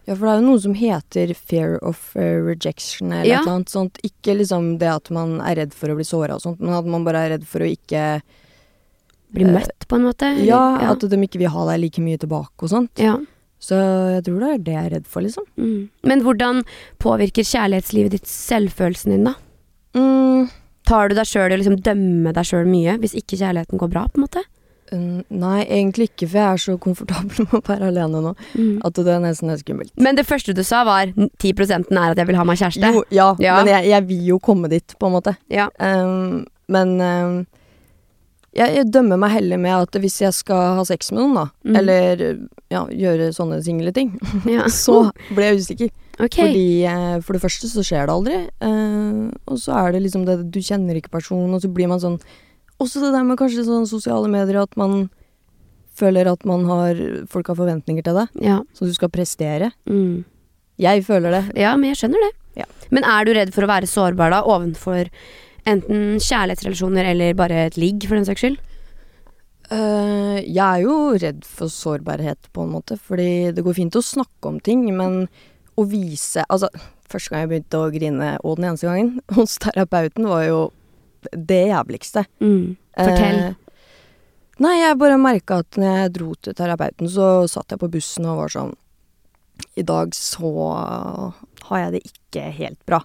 [0.09, 3.43] Ja, for det er jo noe som heter fear of eh, rejection eller Ja.
[3.45, 3.99] annet sånt.
[4.03, 6.87] Ikke liksom det at man er redd for å bli såra og sånt, men at
[6.89, 8.21] man bare er redd for å ikke
[9.29, 10.25] Bli Eh, møtt, på en måte.
[10.41, 10.91] Ja, ja.
[10.95, 12.89] at de ikke vil ha deg like mye tilbake og sånt.
[12.97, 13.19] ja.
[13.61, 15.43] Så jeg tror det er det jeg er redd for, liksom.
[15.59, 15.89] Mm.
[16.07, 16.61] Men hvordan
[16.97, 19.33] påvirker kjærlighetslivet ditt selvfølelsen din, da?
[19.93, 20.49] Mm.
[20.87, 23.91] Tar du deg sjøl i å liksom dømme deg sjøl mye hvis ikke kjærligheten går
[23.91, 24.07] bra?
[24.07, 24.43] på en måte?
[24.91, 28.33] Mm, Nei, egentlig ikke, for jeg er så komfortabel med å være alene nå
[28.85, 29.93] at det er nesten litt skummelt.
[30.01, 32.91] Men det første du sa, var 10% er at jeg vil ha meg kjæreste.
[32.95, 33.59] Jo, ja, Ja.
[33.61, 35.35] men jeg, jeg vil jo komme dit, på en måte.
[35.53, 35.69] Ja.
[35.79, 37.39] Um, men um,
[38.57, 41.45] jeg, jeg dømmer meg heller med at hvis jeg skal ha sex med noen, da,
[41.69, 41.75] Mm.
[41.77, 42.21] eller
[42.71, 44.15] ja, gjøre sånne single ting,
[44.49, 44.65] ja.
[44.73, 45.89] så blir jeg usikker.
[46.19, 46.49] Okay.
[46.49, 50.25] Fordi eh, for det første så skjer det aldri, uh, og så er det liksom
[50.27, 52.17] det du kjenner ikke personen, og så blir man sånn
[52.79, 55.09] Også det der med kanskje sånn sosiale medier, at man
[55.99, 56.95] føler at man har
[57.27, 58.61] Folk har forventninger til deg, Ja.
[58.73, 59.71] så du skal prestere.
[59.89, 60.23] Mm.
[60.79, 61.57] Jeg føler det.
[61.59, 62.31] ja, men jeg skjønner det.
[62.61, 62.65] Ja.
[62.89, 65.09] Men er du redd for å være sårbar da, ovenfor
[65.67, 68.57] enten kjærlighetsrelasjoner eller bare et ligg, for den saks skyld?
[69.69, 74.01] Uh, jeg er jo redd for sårbarhet, på en måte, fordi det går fint å
[74.01, 75.27] snakke om ting, men
[75.77, 76.71] å vise Altså,
[77.09, 80.61] første gang jeg begynte å grine, og den eneste gangen, hos terapeuten, var jo
[81.31, 82.25] det jævligste.
[82.43, 82.75] Mm.
[82.99, 83.39] Fortell.
[83.47, 83.81] Eh,
[84.63, 88.27] nei, jeg bare merka at når jeg dro til terapeuten, så satt jeg på bussen
[88.29, 88.75] og var sånn
[89.79, 90.53] I dag så
[91.69, 93.01] har jeg det ikke helt bra.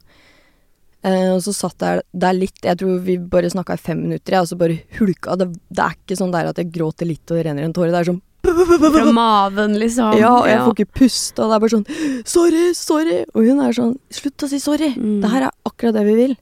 [1.04, 4.36] Eh, og så satt jeg der litt Jeg tror vi bare snakka i fem minutter,
[4.36, 5.36] jeg, og så bare hulka.
[5.40, 7.92] Det, det er ikke sånn der at jeg gråter litt og renner en tåre.
[7.92, 10.16] Det er sånn Fra maven, liksom.
[10.20, 13.20] Ja, og jeg får ikke puste, og det er bare sånn Sorry, sorry!
[13.32, 14.90] Og hun er sånn Slutt å si sorry!
[14.96, 15.20] Mm.
[15.22, 16.34] Det her er akkurat det vi vil.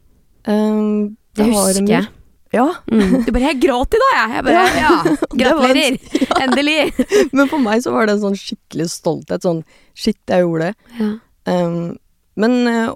[0.47, 2.09] Um, Det husker jeg.
[2.53, 2.67] Ja.
[2.93, 3.25] Mm.
[3.25, 4.33] Du bare 'Jeg gråt i dag, jeg'.
[4.35, 5.53] jeg bare, ja.
[5.63, 6.37] Var en- ja.
[6.45, 6.93] Endelig.
[7.37, 9.43] Men for meg så var det en sånn skikkelig stolthet.
[9.47, 9.63] Sånn
[9.97, 10.75] shit, jeg gjorde det.
[11.01, 11.11] Ja.
[11.49, 11.99] Um,
[12.35, 12.93] men eh,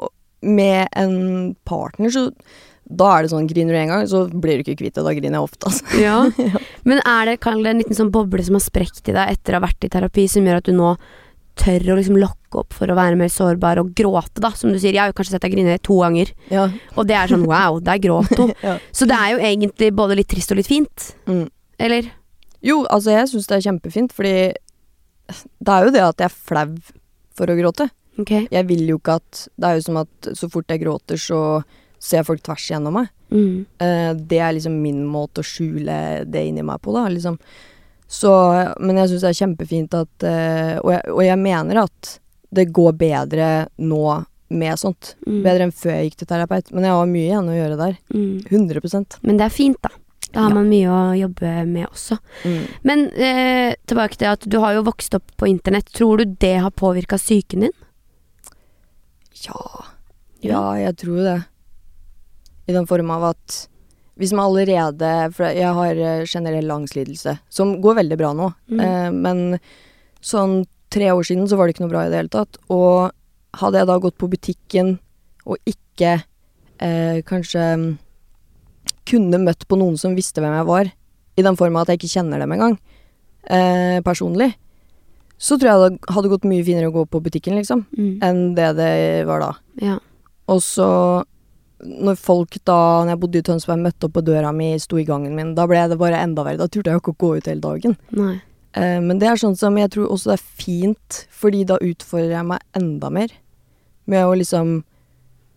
[0.46, 2.30] med en partner, så
[2.86, 5.04] da er det sånn griner du en gang, så blir du ikke kvitt det.
[5.04, 5.98] Da griner jeg ofte, altså.
[6.00, 6.20] Ja.
[6.86, 9.60] Men er det, det en liten sånn boble som har sprekt i deg etter å
[9.60, 10.94] ha vært i terapi, som gjør at du nå
[11.56, 14.50] tør å liksom lokke opp for å være mer sårbar og gråte, da?
[14.56, 16.68] Som du sier, jeg har jo kanskje sett deg grine to ganger, Ja.
[16.94, 18.52] og det er sånn wow, der gråt hun.
[18.66, 18.76] ja.
[18.92, 21.10] Så det er jo egentlig både litt trist og litt fint.
[21.26, 21.46] Mm.
[21.88, 22.10] Eller?
[22.64, 24.36] Jo, altså jeg syns det er kjempefint, fordi
[25.26, 26.70] det er jo det at jeg er flau
[27.36, 27.88] for å gråte.
[28.20, 28.46] Okay.
[28.52, 31.40] Jeg vil jo ikke at Det er jo som at så fort jeg gråter, så
[32.00, 33.10] ser folk tvers igjennom meg.
[33.32, 33.66] Mm.
[33.82, 37.36] Uh, det er liksom min måte å skjule det inni meg på, da, liksom.
[38.08, 38.30] Så
[38.78, 42.12] Men jeg syns det er kjempefint at uh, og, jeg, og jeg mener at
[42.54, 43.46] det går bedre
[43.82, 44.02] nå
[44.54, 45.16] med sånt.
[45.26, 45.40] Mm.
[45.42, 46.68] Bedre enn før jeg gikk til terapeut.
[46.72, 47.96] Men jeg har mye igjen å gjøre der.
[48.14, 48.44] Mm.
[48.46, 49.90] 100 Men det er fint, da.
[50.32, 50.54] Da har Ja.
[50.54, 52.18] man mye å jobbe med også.
[52.44, 52.62] mm.
[52.86, 55.90] Men uh, tilbake til at du har jo vokst opp på internett.
[55.92, 57.74] Tror du det har påvirka psyken din?
[59.46, 59.84] Ja.
[60.46, 61.38] Ja, jeg tror det.
[62.70, 63.68] I den form av at
[64.16, 68.48] hvis man allerede For jeg har eh, generell angstlidelse, som går veldig bra nå.
[68.72, 68.80] Mm.
[68.80, 69.42] Eh, men
[70.24, 72.56] sånn tre år siden så var det ikke noe bra i det hele tatt.
[72.72, 73.12] Og
[73.60, 74.98] hadde jeg da gått på butikken
[75.46, 76.14] og ikke
[76.82, 77.88] eh, kanskje mm,
[79.06, 80.90] kunne møtt på noen som visste hvem jeg var,
[81.36, 82.78] i den forma at jeg ikke kjenner dem engang,
[83.52, 84.54] eh, personlig,
[85.36, 88.18] så tror jeg det hadde gått mye finere å gå på butikken, liksom, Mm.
[88.24, 89.52] enn det det var da.
[89.82, 89.98] Ja.
[90.48, 91.24] Og så,
[91.84, 95.06] når folk da, når jeg bodde i Tønsberg, møtte opp på døra mi, sto i
[95.08, 96.62] gangen min, da ble det bare enda verre.
[96.62, 97.96] Da turte jeg jo ikke å gå ut hele dagen.
[98.16, 98.36] Nei.
[98.76, 102.38] Eh, men det er sånn som jeg tror også det er fint, fordi da utfordrer
[102.38, 103.32] jeg meg enda mer.
[104.06, 104.84] Med å liksom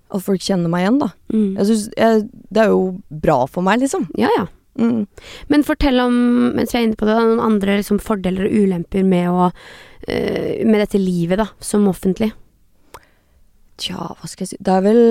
[0.09, 1.11] At folk kjenner meg igjen, da.
[1.29, 1.49] Mm.
[1.59, 2.79] Jeg synes, jeg, Det er jo
[3.13, 4.07] bra for meg, liksom.
[4.17, 4.47] Ja, ja.
[4.79, 5.05] Mm.
[5.53, 6.15] Men fortell om,
[6.55, 9.51] mens vi er inne på det, da, noen andre liksom, fordeler og ulemper med, å,
[10.07, 12.31] øh, med dette livet da, som offentlig.
[13.79, 15.03] Tja, hva skal jeg si Det er vel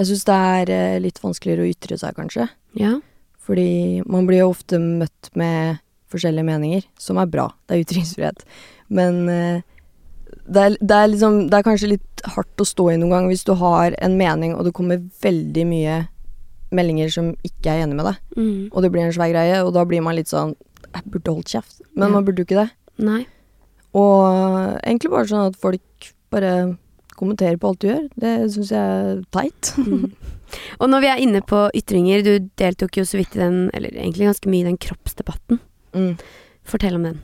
[0.00, 2.46] Jeg syns det er eh, litt vanskeligere å ytre seg, kanskje.
[2.80, 2.94] Ja.
[3.44, 7.50] Fordi man blir jo ofte møtt med forskjellige meninger, som er bra.
[7.68, 8.44] Det er ytringsfrihet.
[8.88, 9.60] Men eh,
[10.48, 13.28] det, er, det, er liksom, det er kanskje litt hardt å stå i noen gang
[13.30, 15.98] hvis du har en mening, og det kommer veldig mye
[16.74, 18.68] meldinger som ikke er enig med deg, Mm.
[18.72, 20.52] og det blir en svær greie, og da blir man litt sånn
[20.94, 22.12] Jeg burde holdt kjeft, men Ja.
[22.14, 22.70] man burde jo ikke det.
[23.04, 23.26] Nei.
[23.94, 26.76] Og egentlig bare sånn at folk bare
[27.20, 28.04] kommenterer på alt du gjør.
[28.24, 29.74] Det syns jeg er teit.
[30.50, 30.78] Mm.
[30.82, 33.94] Og når vi er inne på ytringer, du deltok jo så vidt i den, eller
[33.94, 35.60] egentlig ganske mye i den kroppsdebatten.
[35.94, 36.16] Mm.
[36.66, 37.20] Fortell om den.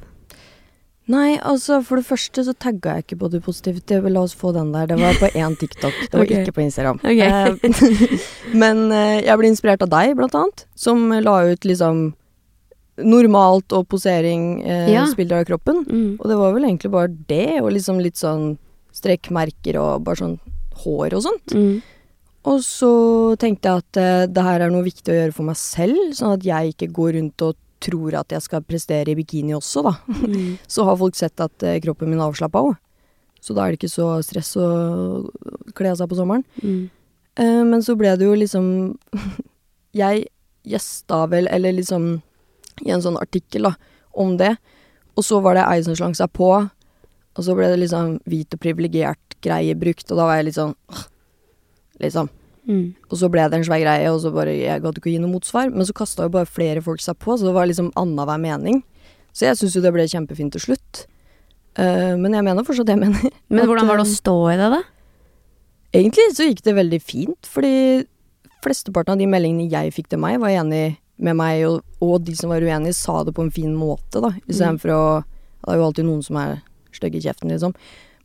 [1.11, 3.99] Nei, altså for det første så tagga jeg ikke body positivity.
[4.11, 4.89] La oss få den der.
[4.91, 5.95] Det var på én TikTok.
[6.11, 6.43] Det var okay.
[6.43, 6.99] ikke på Instagram.
[7.03, 7.21] Ok.
[7.23, 8.15] Eh,
[8.63, 10.65] Men eh, jeg ble inspirert av deg, blant annet.
[10.79, 12.09] Som la ut liksom
[12.97, 15.05] normalt og posering eh, Ja.
[15.07, 15.85] av kroppen.
[15.87, 16.13] Mm.
[16.19, 18.57] Og det var vel egentlig bare det, og liksom litt sånn
[18.97, 20.39] strekkmerker og bare sånn
[20.83, 21.55] hår og sånt.
[21.57, 21.79] Mm.
[22.47, 22.91] Og så
[23.43, 26.37] tenkte jeg at eh, det her er noe viktig å gjøre for meg selv, sånn
[26.37, 29.95] at jeg ikke går rundt og tror at jeg skal prestere i bikini også, da.
[30.23, 30.57] Mm.
[30.73, 32.77] Så har folk sett at eh, kroppen min er avslappa òg.
[33.43, 34.69] Så da er det ikke så stress å
[35.77, 36.43] kle av seg på sommeren.
[36.65, 36.89] Mm.
[37.39, 38.97] Eh, men så ble det jo liksom
[39.97, 40.25] Jeg
[40.67, 42.17] gjesta vel, eller liksom
[42.83, 43.77] i en sånn artikkel da,
[44.19, 44.57] om det.
[45.17, 46.51] Og så var det ei som slang seg på,
[47.37, 50.59] og så ble det liksom hvit og privilegert greie brukt, og da var jeg litt
[50.59, 51.05] sånn «Åh»,
[52.03, 52.29] Liksom.
[52.66, 52.94] Mm.
[53.11, 55.20] Og så ble det en svær greie, og så bare Jeg gadd ikke å gi
[55.22, 55.70] noe motsvar.
[55.72, 58.83] Men så kasta jo bare flere folk seg på, så det var liksom annenhver mening.
[59.37, 61.07] Så jeg syns jo det ble kjempefint til slutt.
[61.77, 63.33] Uh, men jeg mener fortsatt det jeg mener.
[63.53, 64.83] Men At, hvordan var det å eh, stå i det, da?
[65.96, 67.75] Egentlig så gikk det veldig fint, fordi
[68.64, 72.35] flesteparten av de meldingene jeg fikk til meg, var enig med meg, og, og de
[72.37, 74.33] som var uenige, sa det på en fin måte, da.
[74.49, 75.03] Istedenfor å
[75.66, 76.59] Det er jo alltid noen som er
[76.97, 77.75] stygge kjeften, liksom.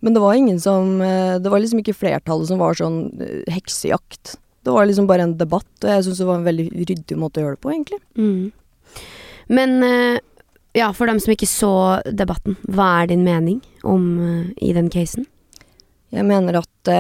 [0.01, 3.53] Men det var ingen som eh, Det var liksom ikke flertallet som var sånn eh,
[3.53, 4.35] heksejakt.
[4.65, 7.41] Det var liksom bare en debatt, og jeg syns det var en veldig ryddig måte
[7.41, 8.01] å gjøre det på, egentlig.
[8.17, 9.05] Mm.
[9.53, 10.17] Men eh,
[10.77, 11.73] ja, for dem som ikke så
[12.07, 14.05] debatten, hva er din mening om
[14.55, 15.25] i den casen?
[16.11, 16.91] Jeg mener at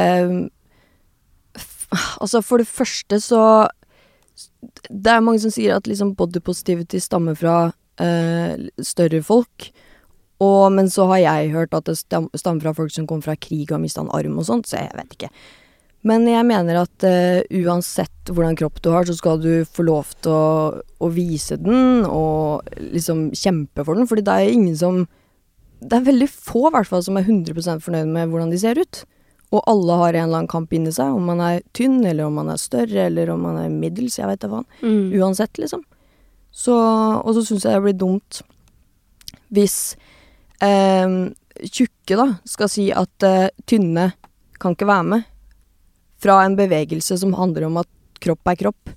[1.91, 3.67] Altså, for det første så
[4.87, 9.67] Det er mange som sier at liksom body positivity stammer fra eh, større folk.
[10.41, 13.37] Og, men så har jeg hørt at det stam, stammer fra folk som kommer fra
[13.37, 15.29] krig og har mista en arm og sånt, så jeg vet ikke.
[16.07, 20.15] Men jeg mener at uh, uansett hvordan kropp du har, så skal du få lov
[20.25, 25.03] til å, å vise den og liksom kjempe for den, fordi det er ingen som
[25.81, 28.77] Det er veldig få i hvert fall som er 100% fornøyd med hvordan de ser
[28.77, 29.03] ut.
[29.51, 32.37] Og alle har en eller annen kamp inni seg, om man er tynn, eller om
[32.37, 34.67] man er større, eller om man er middels, jeg vet da faen.
[34.85, 35.09] Mm.
[35.17, 35.81] Uansett, liksom.
[36.53, 38.41] Så, og så syns jeg det blir dumt
[39.51, 39.95] hvis
[40.63, 41.19] eh,
[41.67, 44.11] tjukke da skal si at eh, tynne
[44.61, 45.29] kan ikke være med.
[46.21, 47.89] Fra en bevegelse som handler om at
[48.21, 48.91] kropp er kropp,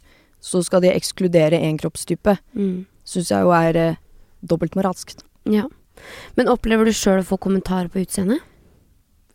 [0.44, 2.36] så skal de ekskludere én kroppstype.
[2.52, 2.84] Mm.
[3.08, 4.00] Syns jeg jo er eh,
[4.44, 5.16] dobbeltmoralsk.
[5.48, 5.68] Ja.
[6.36, 8.44] Men opplever du sjøl å få kommentarer på utseendet?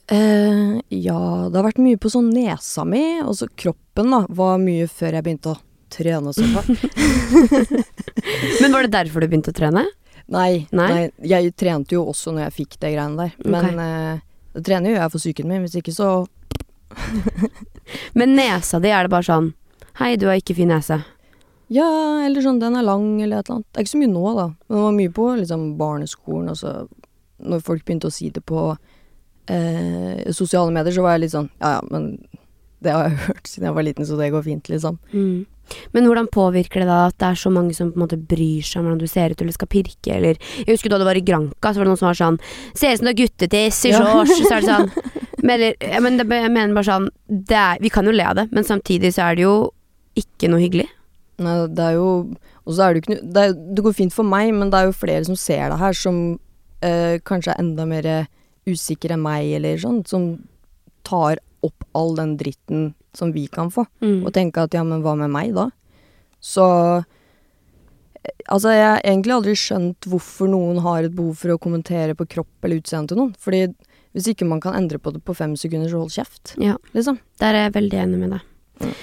[0.09, 4.61] Eh, ja, det har vært mye på sånn nesa mi, og så kroppen da, var
[4.61, 5.59] mye før jeg begynte å
[5.93, 6.85] trene så hardt.
[8.61, 9.85] Men var det derfor du begynte å trene?
[10.29, 10.89] Nei, Nei?
[10.93, 13.31] nei, jeg trente jo også når jeg fikk det greiene der.
[13.49, 14.19] Men Men eh,
[14.53, 16.09] det trener jo jeg for psyken min, hvis ikke så
[18.19, 19.53] Men nesa di, er det bare sånn
[19.99, 21.01] Hei, du har ikke fin nese.
[21.69, 21.85] Ja,
[22.25, 23.67] eller sånn den er lang, eller et eller annet.
[23.67, 24.45] Det er ikke så mye nå, da.
[24.69, 26.71] Men det var mye på liksom barneskolen, og så
[27.51, 28.61] når folk begynte å si det på
[29.51, 32.07] eh, sosiale medier, så var jeg litt sånn ja ja, men
[32.79, 34.97] det har jeg hørt siden jeg var liten, så det går fint, liksom.
[35.11, 35.45] Mm.
[35.95, 38.65] Men hvordan påvirker det da at det er så mange som på en måte bryr
[38.65, 41.19] seg om hvordan du ser ut eller skal pirke, eller Jeg husker da det var
[41.19, 42.39] i Granca, så var det noen som var sånn
[42.73, 44.35] Ser ut som du har guttetiss i shorts.
[44.43, 44.91] Så er det sånn
[45.45, 48.39] Men, eller, jeg, mener, jeg mener bare sånn det er, Vi kan jo le av
[48.41, 49.55] det, men samtidig så er det jo
[50.19, 50.89] ikke noe hyggelig.
[51.39, 52.09] Nei, det er jo
[52.65, 53.45] Og så er det jo ikke noe det,
[53.77, 56.19] det går fint for meg, men det er jo flere som ser det her, som
[56.35, 58.09] øh, kanskje er enda mer
[58.69, 60.33] usikre enn meg, eller sånn, som
[61.07, 63.85] tar opp all den dritten som vi kan få.
[64.01, 64.23] Mm.
[64.25, 65.67] og tenke at ja, men hva med meg da?
[66.39, 66.65] Så
[67.03, 72.15] eh, Altså, jeg har egentlig aldri skjønt hvorfor noen har et behov for å kommentere
[72.19, 73.31] på kropp eller utseende til noen.
[73.39, 73.61] Fordi
[74.17, 76.75] hvis ikke man kan endre på det på fem sekunder, så hold kjeft, Ja.
[76.97, 77.19] liksom.
[77.39, 78.95] Der er jeg veldig enig med deg.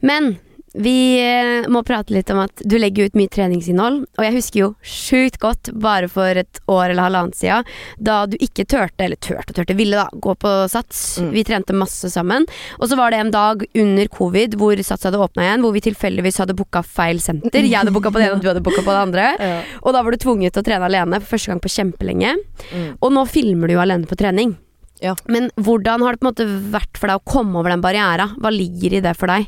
[0.00, 0.38] Men
[0.76, 4.02] Vi eh, må prate litt om at du legger ut mye treningsinnhold.
[4.18, 8.36] Og jeg husker jo sjukt godt, bare for et år eller halvannet siden, da du
[8.42, 11.02] ikke turte, eller turte og turte, ville da, gå på Sats.
[11.22, 11.30] Mm.
[11.32, 12.46] Vi trente masse sammen.
[12.80, 15.84] Og så var det en dag under covid hvor Sats hadde åpna igjen, hvor vi
[15.88, 17.64] tilfeldigvis hadde booka feil senter.
[17.64, 19.32] Jeg hadde booka på det ene, og du hadde booka på det andre.
[19.46, 19.60] Ja.
[19.86, 22.32] Og da var du tvunget til å trene alene for første gang på kjempelenge.
[22.72, 22.88] Mm.
[23.04, 24.56] Og nå filmer du jo alene på trening.
[25.00, 25.14] Ja.
[25.30, 28.30] Men hvordan har det på en måte vært for deg å komme over den barriera?
[28.40, 29.46] Hva ligger i det for deg?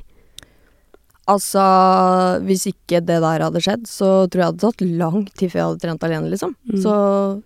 [1.29, 1.61] Altså,
[2.47, 5.59] hvis ikke det der hadde skjedd, så tror jeg det hadde tatt lang tid før
[5.61, 6.55] jeg hadde trent alene, liksom.
[6.71, 6.79] Mm.
[6.83, 6.95] Så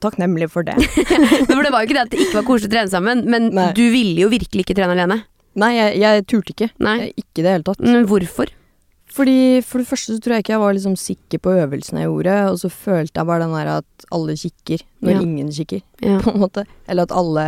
[0.05, 0.77] takknemlig for det.
[1.51, 3.51] For det var jo ikke det at det ikke var koselig å trene sammen, men
[3.57, 3.69] Nei.
[3.75, 5.19] du ville jo virkelig ikke trene alene.
[5.59, 6.71] Nei, jeg, jeg turte ikke.
[6.81, 6.95] Nei.
[7.03, 7.83] Jeg, ikke i det hele tatt.
[7.85, 8.53] Men hvorfor?
[9.13, 9.35] Fordi
[9.67, 12.37] For det første så tror jeg ikke jeg var liksom sikker på øvelsene jeg gjorde,
[12.55, 15.21] og så følte jeg bare den der at alle kikker når Ja.
[15.27, 16.17] ingen kikker, Ja.
[16.25, 16.65] på en måte.
[16.89, 17.45] Eller at alle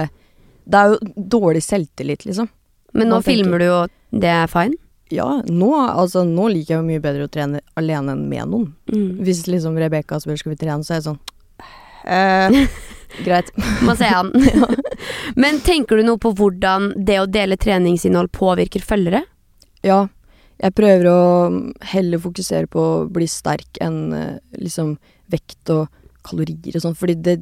[0.66, 0.98] Det er jo
[1.38, 2.50] dårlig selvtillit, liksom.
[2.92, 3.78] Men nå filmer du jo
[4.12, 4.76] Det er fine.
[5.14, 8.66] Ja, nå, altså, nå liker jeg jo mye bedre å trene alene enn med noen.
[8.90, 9.22] Mm.
[9.26, 11.20] Hvis liksom Rebekka spør skal vi trene, så er jeg sånn
[12.04, 12.80] eh,
[13.26, 13.52] Greit.
[13.86, 14.32] Må se an.
[15.40, 19.22] Men tenker du noe på hvordan det å dele treningsinnhold påvirker følgere?
[19.86, 20.04] Ja,
[20.62, 21.18] jeg prøver å
[21.92, 24.96] heller fokusere på å bli sterk enn eh, liksom
[25.32, 25.86] vekt og
[26.24, 27.34] kalorier og sånn, fordi det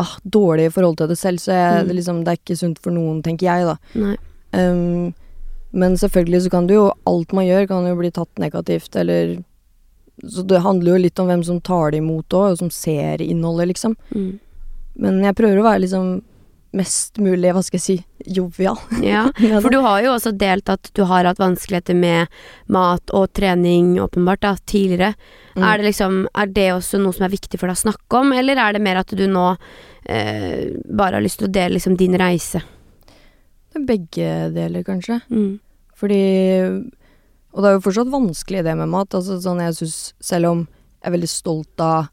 [0.00, 1.88] ah, Dårlig i forhold til det selv, så jeg, Mm.
[1.88, 3.76] det, liksom, det er ikke sunt for noen, tenker jeg, da.
[4.00, 4.16] Nei.
[4.56, 5.14] Um,
[5.76, 9.36] men selvfølgelig så kan du jo Alt man gjør, kan jo bli tatt negativt, eller
[10.24, 13.20] Så det handler jo litt om hvem som tar det imot òg, og som ser
[13.20, 13.96] innholdet, liksom.
[14.14, 14.38] Mm.
[14.96, 16.06] Men jeg prøver å være liksom
[16.76, 17.96] mest mulig, hva skal jeg si,
[18.38, 18.78] jovial.
[19.04, 19.26] Ja,
[19.62, 22.32] for du har jo også delt at du har hatt vanskeligheter med
[22.72, 25.12] mat og trening, åpenbart, da, tidligere.
[25.56, 25.62] Mm.
[25.62, 28.32] Er, det liksom, er det også noe som er viktig for deg å snakke om,
[28.36, 29.50] eller er det mer at du nå
[30.08, 32.64] eh, bare har lyst til å dele liksom din reise?
[33.76, 35.20] Begge deler, kanskje.
[35.28, 35.58] Mm.
[35.96, 36.22] Fordi
[37.56, 39.14] Og det er jo fortsatt vanskelig det med mat.
[39.16, 42.10] Altså sånn jeg synes, Selv om jeg er veldig stolt av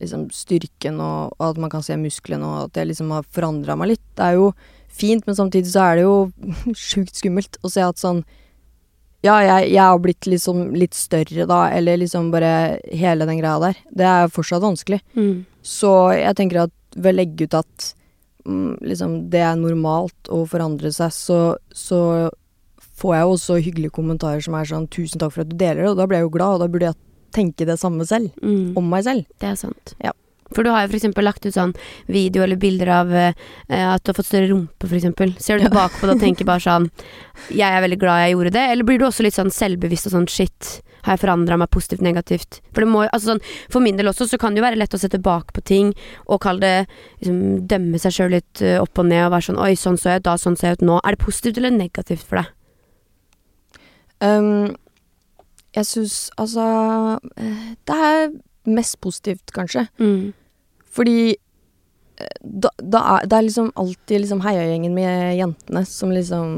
[0.00, 3.76] liksom, styrken og, og at man kan se musklene og at jeg liksom har forandra
[3.76, 4.04] meg litt.
[4.16, 4.50] Det er jo
[4.88, 6.14] fint, men samtidig så er det jo
[6.88, 8.24] sjukt skummelt å se at sånn
[9.20, 13.58] Ja, jeg, jeg har blitt liksom litt større da, eller liksom bare hele den greia
[13.60, 13.80] der.
[13.92, 15.02] Det er fortsatt vanskelig.
[15.12, 15.42] Mm.
[15.60, 17.90] Så jeg tenker at ved å legge ut at
[18.48, 22.00] mm, liksom, det er normalt å forandre seg, så, så
[23.00, 25.82] får jeg jo også hyggelige kommentarer som er sånn 'tusen takk for at du deler
[25.84, 26.98] det', og da blir jeg jo glad, og da burde jeg
[27.32, 28.32] tenke det samme selv.
[28.42, 28.76] Mm.
[28.76, 29.24] Om meg selv.
[29.40, 29.94] Det er sant.
[30.02, 30.12] Ja.
[30.50, 31.72] For du har jo eksempel lagt ut sånn
[32.10, 33.34] video eller bilder av eh,
[33.70, 35.34] at du har fått større rumpe, eksempel.
[35.38, 36.90] Ser du tilbake på det og tenker bare sånn
[37.54, 40.16] Jeg er veldig glad jeg gjorde det, eller blir du også litt sånn selvbevisst og
[40.16, 42.60] sånn shit, har jeg forandra meg positivt, negativt?
[42.74, 44.96] For det må Altså sånn For min del også så kan det jo være lett
[44.96, 45.94] å se tilbake på ting
[46.26, 46.74] og kalle det
[47.22, 50.16] liksom dømme seg sjøl litt eh, opp og ned og være sånn oi, sånn så
[50.16, 50.98] jeg ut da, sånn ser jeg ut nå.
[51.04, 52.50] Er det positivt eller negativt for deg?
[54.20, 54.76] Um,
[55.76, 56.64] jeg syns altså
[57.38, 58.32] eh, Det er
[58.70, 59.86] mest positivt, kanskje.
[60.02, 60.32] Mm.
[60.90, 66.54] Fordi eh, da, da er, det er liksom alltid liksom heiagjengen med jentene som liksom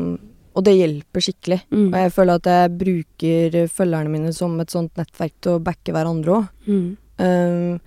[0.52, 1.60] Og det hjelper skikkelig.
[1.70, 1.86] Mm.
[1.88, 5.94] Og jeg føler at jeg bruker følgerne mine som et sånt nettverk til å backe
[5.94, 6.50] hverandre òg.
[6.66, 6.88] Mm.
[7.22, 7.78] Um,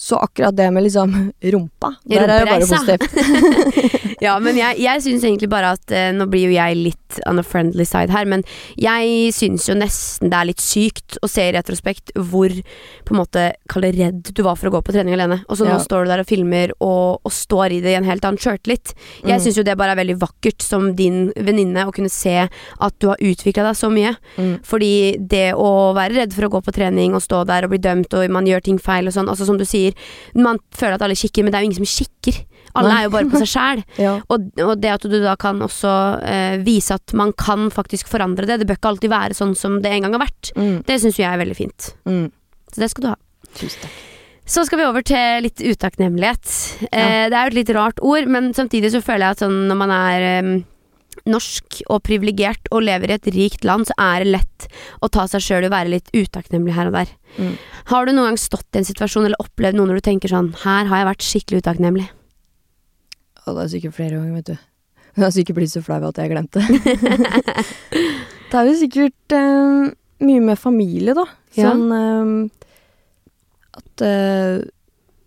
[0.00, 1.12] så akkurat det med liksom
[1.52, 3.96] rumpa, der er det bare positivt.
[4.20, 7.40] Ja, men jeg, jeg syns egentlig bare at eh, Nå blir jo jeg litt on
[7.40, 8.42] a friendly side her, men
[8.76, 13.18] jeg syns jo nesten det er litt sykt å se i retrospekt hvor på en
[13.22, 15.38] måte Kall det redd du var for å gå på trening alene.
[15.48, 15.78] Og så nå Ja.
[15.80, 18.92] står du der og filmer og, og står i det i en helt annen sjøltillit.
[19.24, 19.42] Jeg Mm.
[19.46, 23.08] syns jo det bare er veldig vakkert som din venninne å kunne se at du
[23.08, 24.12] har utvikla deg så mye.
[24.36, 24.52] Mm.
[24.68, 24.92] Fordi
[25.32, 28.12] det å være redd for å gå på trening og stå der og bli dømt
[28.20, 29.89] og man gjør ting feil og sånn, altså som du sier,
[30.38, 32.42] man føler at alle kikker, men det er jo ingen som kikker.
[32.78, 32.98] Alle Nei.
[33.00, 33.80] er jo bare på seg sjæl.
[34.06, 34.12] Ja.
[34.30, 38.46] Og, og det at du da kan også uh, vise at man kan faktisk forandre
[38.48, 38.60] det.
[38.62, 40.52] Det bør ikke alltid være sånn som det en gang har vært.
[40.56, 40.76] Mm.
[40.86, 41.90] Det syns jeg er veldig fint.
[42.08, 42.28] Mm.
[42.70, 43.18] Så det skal du ha.
[43.58, 43.98] Tusen takk.
[44.50, 46.52] Så skal vi over til litt utakknemlighet.
[46.88, 49.58] Eh, det er jo et litt rart ord, men samtidig så føler jeg at sånn
[49.70, 50.48] når man er eh,
[51.28, 54.68] norsk og privilegert og lever i et rikt land, så er det lett
[55.04, 57.12] å ta seg sjøl og være litt utakknemlig her og der.
[57.36, 57.54] Mm.
[57.92, 60.48] Har du noen gang stått i en situasjon eller opplevd noe når du tenker sånn
[60.64, 62.08] Her har jeg vært skikkelig utakknemlig.
[63.46, 64.66] Og det er sikkert flere ganger, vet du.
[65.16, 66.62] Hun har sikkert blitt så flau at jeg glemte.
[68.50, 69.90] det er jo sikkert eh,
[70.26, 71.26] mye med familie, da.
[71.58, 71.72] Ja.
[71.72, 72.60] Sånn eh,
[73.80, 74.60] at eh,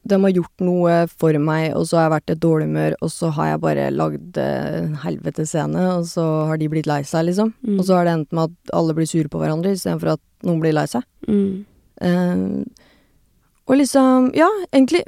[0.04, 2.96] de har gjort noe for meg, og så har jeg vært i et dårlig humør,
[3.00, 6.90] og så har jeg bare lagd eh, en helvetes scene, og så har de blitt
[6.90, 7.54] lei seg, liksom.
[7.64, 7.78] Mm.
[7.78, 10.60] Og så har det endt med at alle blir sure på hverandre istedenfor at noen
[10.64, 11.08] blir lei seg.
[11.30, 11.64] Mm.
[12.04, 12.90] Uh,
[13.70, 15.06] og liksom Ja, egentlig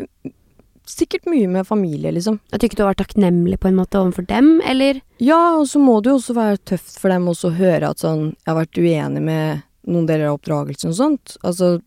[0.88, 2.40] sikkert mye med familie, liksom.
[2.54, 5.02] At du ikke har vært takknemlig på en måte overfor dem, eller?
[5.20, 8.04] Ja, og så må det jo også være tøft for dem også å høre at
[8.04, 11.36] sånn Jeg har vært uenig med noen deler av oppdragelsen og sånt.
[11.44, 11.80] Altså,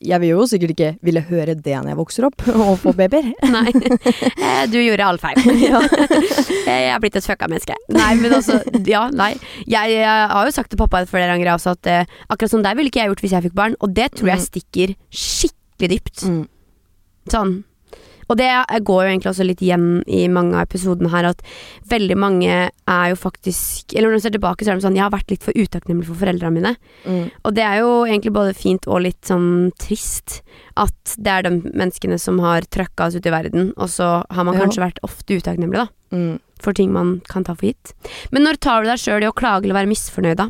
[0.00, 3.26] jeg vil jo sikkert ikke ville høre det når jeg vokser opp og får babyer.
[3.56, 3.72] Nei.
[3.74, 5.40] Eh, Du gjorde alt feil.
[5.70, 5.80] Ja.
[6.70, 7.74] Jeg er blitt et fucka menneske.
[7.92, 9.32] Nei, men altså, ja, nei.
[9.68, 12.78] Jeg, jeg har jo sagt til pappa flere ganger også at eh, akkurat som deg
[12.78, 14.46] ville ikke jeg gjort hvis jeg fikk barn, og det tror jeg Mm.
[14.46, 16.22] stikker skikkelig dypt.
[16.28, 16.42] Mm.
[17.32, 17.52] Sånn.
[18.30, 18.46] Og det
[18.86, 21.40] går jo egentlig også litt igjen i mange av episodene her, at
[21.90, 25.02] veldig mange er jo faktisk Eller når du ser tilbake, så er de sånn Jeg
[25.02, 26.72] har vært litt for utakknemlig for foreldrene mine.
[27.04, 27.24] Mm.
[27.44, 30.40] Og det er jo egentlig både fint og litt sånn trist
[30.80, 34.44] at det er de menneskene som har trøkka oss ut i verden, og så har
[34.46, 34.62] man Ja.
[34.62, 35.88] kanskje vært ofte utakknemlig, da.
[36.16, 36.38] Mm.
[36.60, 37.92] For ting man kan ta for gitt.
[38.30, 40.48] Men når tar du deg sjøl i å klage eller være misfornøyd, da?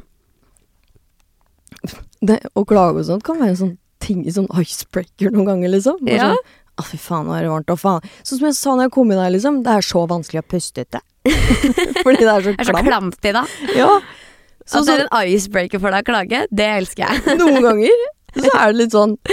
[2.20, 6.00] Det, å klage og sånt kan være en sånn ting, sånn icebreaker noen ganger, liksom.
[6.04, 6.28] Bare Ja.
[6.34, 6.44] Sånn,
[6.80, 8.08] å, fy faen, nå er det varmt, og faen.
[8.24, 9.60] Sånn som jeg sa når jeg kom inn her, liksom.
[9.66, 11.00] Det er så vanskelig å puste ute.
[12.04, 12.88] Fordi det er så Det er så klamt.
[12.88, 13.54] klamt i dag.
[13.76, 13.90] Ja.
[14.66, 17.36] Så, At det er en icebreaker for deg å klage, det elsker jeg.
[17.40, 19.16] noen ganger så er det litt sånn.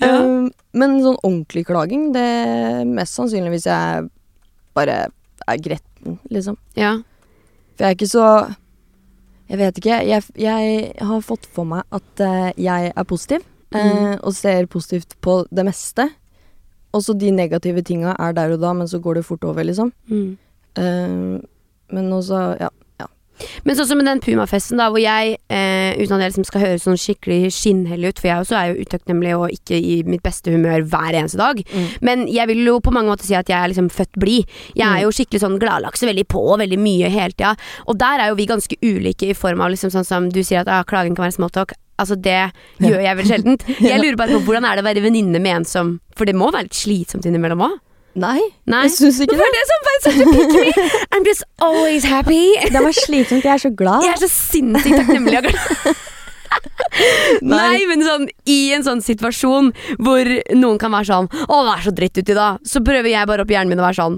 [0.00, 0.14] Ja.
[0.22, 4.06] Um, men sånn ordentlig klaging, det er mest sannsynlig hvis jeg
[4.78, 4.94] bare
[5.50, 6.56] er gretten, liksom.
[6.78, 6.94] Ja.
[7.74, 8.24] For jeg er ikke så
[9.50, 9.96] Jeg vet ikke.
[10.06, 13.42] Jeg, jeg har fått for meg at uh, jeg er positiv,
[13.74, 14.16] eh, Mm.
[14.26, 16.08] og ser positivt på det meste.
[16.92, 19.62] Og så de negative tinga er der og da, men så går det fort over,
[19.64, 19.92] liksom.
[20.10, 20.36] Mm.
[20.78, 21.40] Uh,
[21.92, 22.68] men også, ja.
[23.64, 26.60] Men sånn som med den Puma-festen, da, hvor jeg, eh, uten at jeg liksom skal
[26.60, 30.20] høres sånn skikkelig skinnhellig ut, for jeg også er jo utakknemlig og ikke i mitt
[30.22, 31.86] beste humør hver eneste dag, Mm.
[32.04, 34.44] men jeg vil jo på mange måter si at jeg er liksom født blid.
[34.76, 35.02] Jeg er Mm.
[35.06, 37.56] jo skikkelig sånn gladlaks og veldig på og veldig mye hele tida.
[37.88, 40.60] Og der er jo vi ganske ulike i form av liksom sånn som du sier
[40.60, 41.72] at ah, klagen kan være småtalk.
[42.00, 42.38] Altså det
[42.80, 43.64] gjør jeg vel sjeldent.
[43.90, 46.34] Jeg lurer bare på hvordan er det å være venninne med en som For det
[46.38, 47.78] må være litt slitsomt innimellom òg?
[48.20, 48.80] Nei, Nei.
[48.88, 49.60] jeg syns ikke Hvorfor det.
[49.60, 50.88] er det som bare such a pick me?
[51.14, 52.56] I'm just always happy.
[52.66, 53.44] Det var slitsomt.
[53.46, 54.02] Jeg er så glad.
[54.02, 55.36] Jeg er så sinnssykt takknemlig.
[55.38, 56.00] og glad.
[57.46, 59.70] Nei, men sånn i en sånn situasjon
[60.02, 60.26] hvor
[60.58, 63.44] noen kan være sånn 'Å, det er så dritt uti da', så prøver jeg bare
[63.46, 64.16] opp hjernen min å være sånn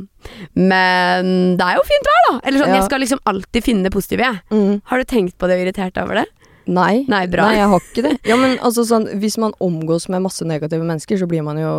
[0.56, 2.40] 'Men det er jo fint vær, da'.
[2.48, 2.80] Eller sånn, Ja.
[2.80, 4.40] Jeg skal liksom alltid finne det positive, jeg.
[4.50, 4.80] Mm.
[4.86, 6.26] Har du tenkt på det og irritert deg over det?
[6.66, 7.04] Nei.
[7.10, 7.48] Nei, bra.
[7.48, 8.12] Nei, jeg har ikke det.
[8.30, 11.72] Ja, men altså sånn, Hvis man omgås med masse negative mennesker, så blir man jo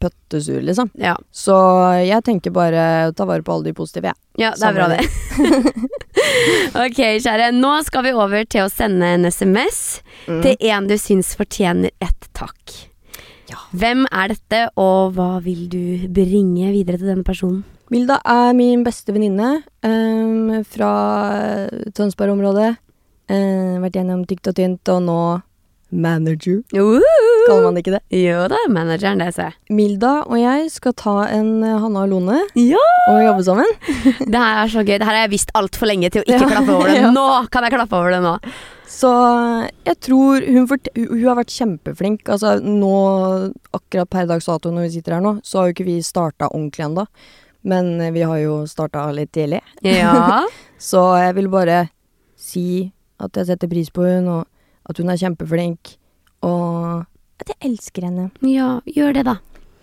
[0.00, 0.88] pøttesur, liksom.
[0.96, 1.52] Ja, Så
[2.06, 4.16] jeg tenker bare ta vare på alle de positive, jeg.
[4.40, 5.02] ja det er bra, det.
[6.84, 7.50] ok, kjære.
[7.56, 10.42] Nå skal vi over til å sende en SMS Mm.
[10.44, 12.74] til en du syns fortjener et takk.
[13.50, 13.56] Ja.
[13.72, 17.62] Hvem er dette, og hva vil du bringe videre til denne personen?
[17.90, 20.90] Milda er min beste venninne um, fra
[21.96, 22.76] Tønsberg-området.
[23.30, 25.20] Uh, vært gjennom tykt og tynt, og nå
[25.90, 28.00] manager, kaller man ikke det.
[28.14, 29.56] Jo da, manageren, det ser jeg.
[29.74, 32.82] Milda og jeg skal ta en eh, Hanna og Lone Ja!
[33.10, 33.72] og jobbe sammen.
[34.30, 34.92] Det her er så gøy.
[35.00, 36.50] Det her har jeg visst altfor lenge til å ikke Ja.
[36.52, 37.00] klappe over det.
[37.18, 38.36] Nå kan jeg klappe over det nå.
[38.90, 39.10] Så
[39.88, 42.22] jeg tror hun, hun har vært kjempeflink.
[42.30, 42.94] Altså nå,
[43.74, 46.52] akkurat per dags dato når vi sitter her nå, så har jo ikke vi starta
[46.54, 47.06] ordentlig ennå.
[47.66, 49.58] Men eh, vi har jo starta litt tidlig.
[49.82, 50.44] Ja.
[50.78, 51.82] Så jeg vil bare
[52.40, 55.94] si at jeg setter pris på hun, og at hun er kjempeflink.
[56.46, 57.04] Og
[57.40, 58.30] at jeg elsker henne.
[58.48, 59.36] ja, gjør det, da.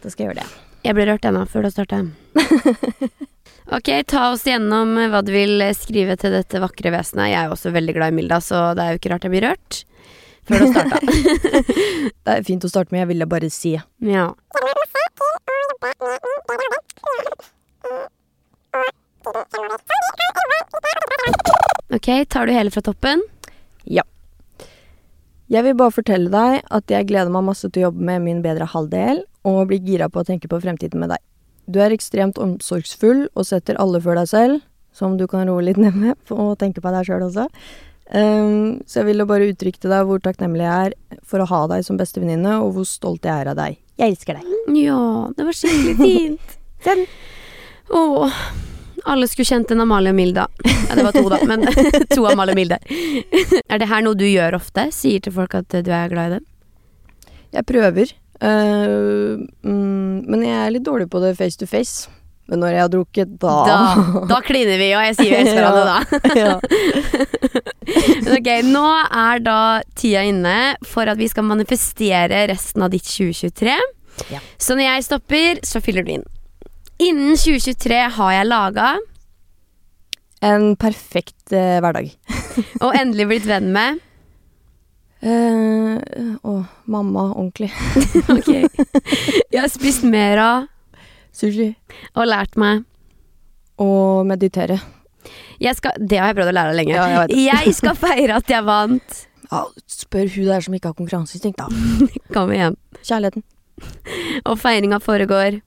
[0.04, 0.64] Da skal jeg gjøre det.
[0.88, 2.04] Jeg ble rørt ennå, før du starta.
[3.68, 7.34] Ok, ta oss gjennom hva du vil skrive til dette vakre vesenet.
[7.34, 9.44] Jeg er også veldig glad i Milda, så det er jo ikke rart jeg blir
[9.44, 9.80] rørt.
[10.48, 11.02] Før du starta.
[12.24, 13.74] Det er fint å starte med, jeg ville bare si.
[14.08, 14.30] ja.
[22.08, 23.20] Ok, tar du hele fra toppen?
[23.84, 24.06] Ja.
[25.52, 28.38] Jeg vil bare fortelle deg at jeg gleder meg masse til å jobbe med min
[28.46, 31.20] bedre halvdel, og blir gira på å tenke på fremtiden med deg.
[31.68, 34.62] Du er ekstremt omsorgsfull og setter alle før deg selv,
[34.96, 37.50] som du kan roe litt ned med og tenke på deg sjøl også.
[38.08, 41.62] Um, så jeg ville bare uttrykke til deg hvor takknemlig jeg er for å ha
[41.74, 43.82] deg som bestevenninne, og hvor stolt jeg er av deg.
[44.00, 44.56] Jeg elsker deg.
[44.80, 45.04] Ja,
[45.36, 46.58] det var skikkelig fint.
[46.88, 47.04] Den.
[47.92, 48.40] Åh,
[49.06, 50.46] alle skulle kjent en Amalie og Milda.
[50.66, 51.60] Ja, det var to, da, men
[52.16, 52.78] to Amalie og Milde.
[53.72, 54.82] Er det her noe du gjør ofte?
[54.96, 56.46] Sier til folk at du er glad i dem?
[57.56, 58.08] Jeg prøver,
[58.44, 59.34] uh,
[59.64, 61.96] mm, men jeg er litt dårlig på det face to face.
[62.48, 63.78] Men når jeg har drukket, da Da,
[64.30, 65.98] da kliner vi, og jeg sier vi elsker hverandre da.
[68.24, 69.60] Men ok, nå er da
[70.00, 73.76] tida inne for at vi skal manifestere resten av ditt 2023.
[74.32, 74.40] Ja.
[74.60, 76.26] Så når jeg stopper, så fyller du inn.
[77.00, 78.88] Innen 2023 har jeg laga
[80.46, 82.12] En perfekt eh, hverdag.
[82.86, 84.04] og endelig blitt venn med
[85.18, 85.98] Eh,
[86.46, 86.52] Å,
[86.94, 87.72] mamma, ordentlig.
[88.36, 88.52] Ok.
[88.54, 90.68] Jeg har spist mer av
[91.34, 91.72] Sushi.
[92.14, 92.84] og lært meg
[93.82, 94.78] Og meditere.
[95.60, 96.94] jeg skal, Det har jeg prøvd å lære lenge.
[96.94, 97.40] Ja, jeg vet det.
[97.48, 99.18] jeg skal feire at jeg vant
[99.50, 101.68] Ja, spør hun der som ikke har konkurranseinstinkt, da.
[102.38, 102.78] Kom igjen.
[103.02, 103.44] Kjærligheten.
[104.46, 105.58] Og feiringa foregår.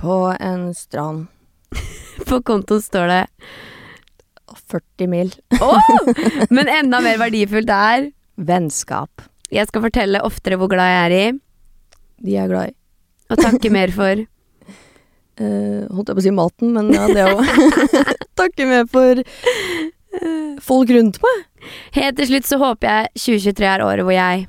[0.00, 1.26] På en strand.
[2.28, 3.20] På kontoen står det
[4.70, 5.34] 40 mil.
[6.56, 9.26] Men enda mer verdifullt er Vennskap.
[9.52, 11.24] Jeg skal fortelle oftere hvor glad jeg er i,
[12.24, 12.76] De er glad i.
[13.30, 14.22] og takke mer for.
[15.40, 17.44] uh, holdt jeg på å si maten, men ja, det òg.
[18.40, 21.44] Takke mer for uh, folk rundt meg.
[21.98, 24.48] Helt til slutt så håper jeg 2023 er året hvor jeg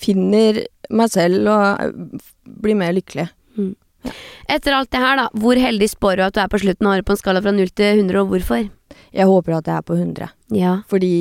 [0.00, 0.62] Finner
[0.96, 2.20] meg selv og
[2.62, 3.26] blir mer lykkelig.
[4.50, 6.96] Etter alt det her, da, hvor heldig spår du at du er på slutten av
[6.96, 8.64] året på en skala fra 0 til 100, og hvorfor?
[9.14, 10.30] Jeg håper at jeg er på 100.
[10.56, 10.78] Ja.
[10.90, 11.12] Fordi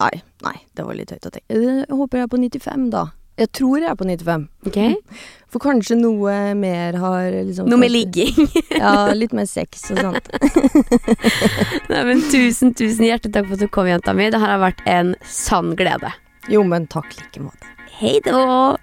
[0.00, 1.52] Nei, nei, det var litt høyt å tenke.
[1.52, 3.02] Jeg håper jeg er på 95, da.
[3.40, 4.46] Jeg tror jeg er på 95.
[4.68, 4.94] Okay.
[5.52, 8.36] For kanskje noe mer har liksom Noe med ligging.
[8.80, 10.30] Ja, litt mer sex og sånt.
[11.90, 14.30] Nei, men tusen, tusen hjertelig takk for at du kom, jenta mi.
[14.32, 16.14] Det her har vært en sann glede.
[16.48, 17.74] Jo, men takk like måte.
[18.00, 18.78] Hei da!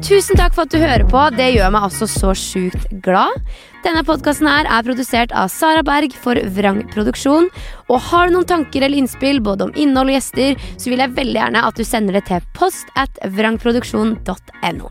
[0.00, 1.22] Tusen takk for at du hører på.
[1.36, 3.36] Det gjør meg altså så sjukt glad.
[3.84, 7.50] Denne podkasten er produsert av Sara Berg for Vrang Produksjon.
[7.92, 11.16] Og har du noen tanker eller innspill både om innhold og gjester, så vil jeg
[11.18, 14.90] veldig gjerne at du sender det til post at vrangproduksjon.no.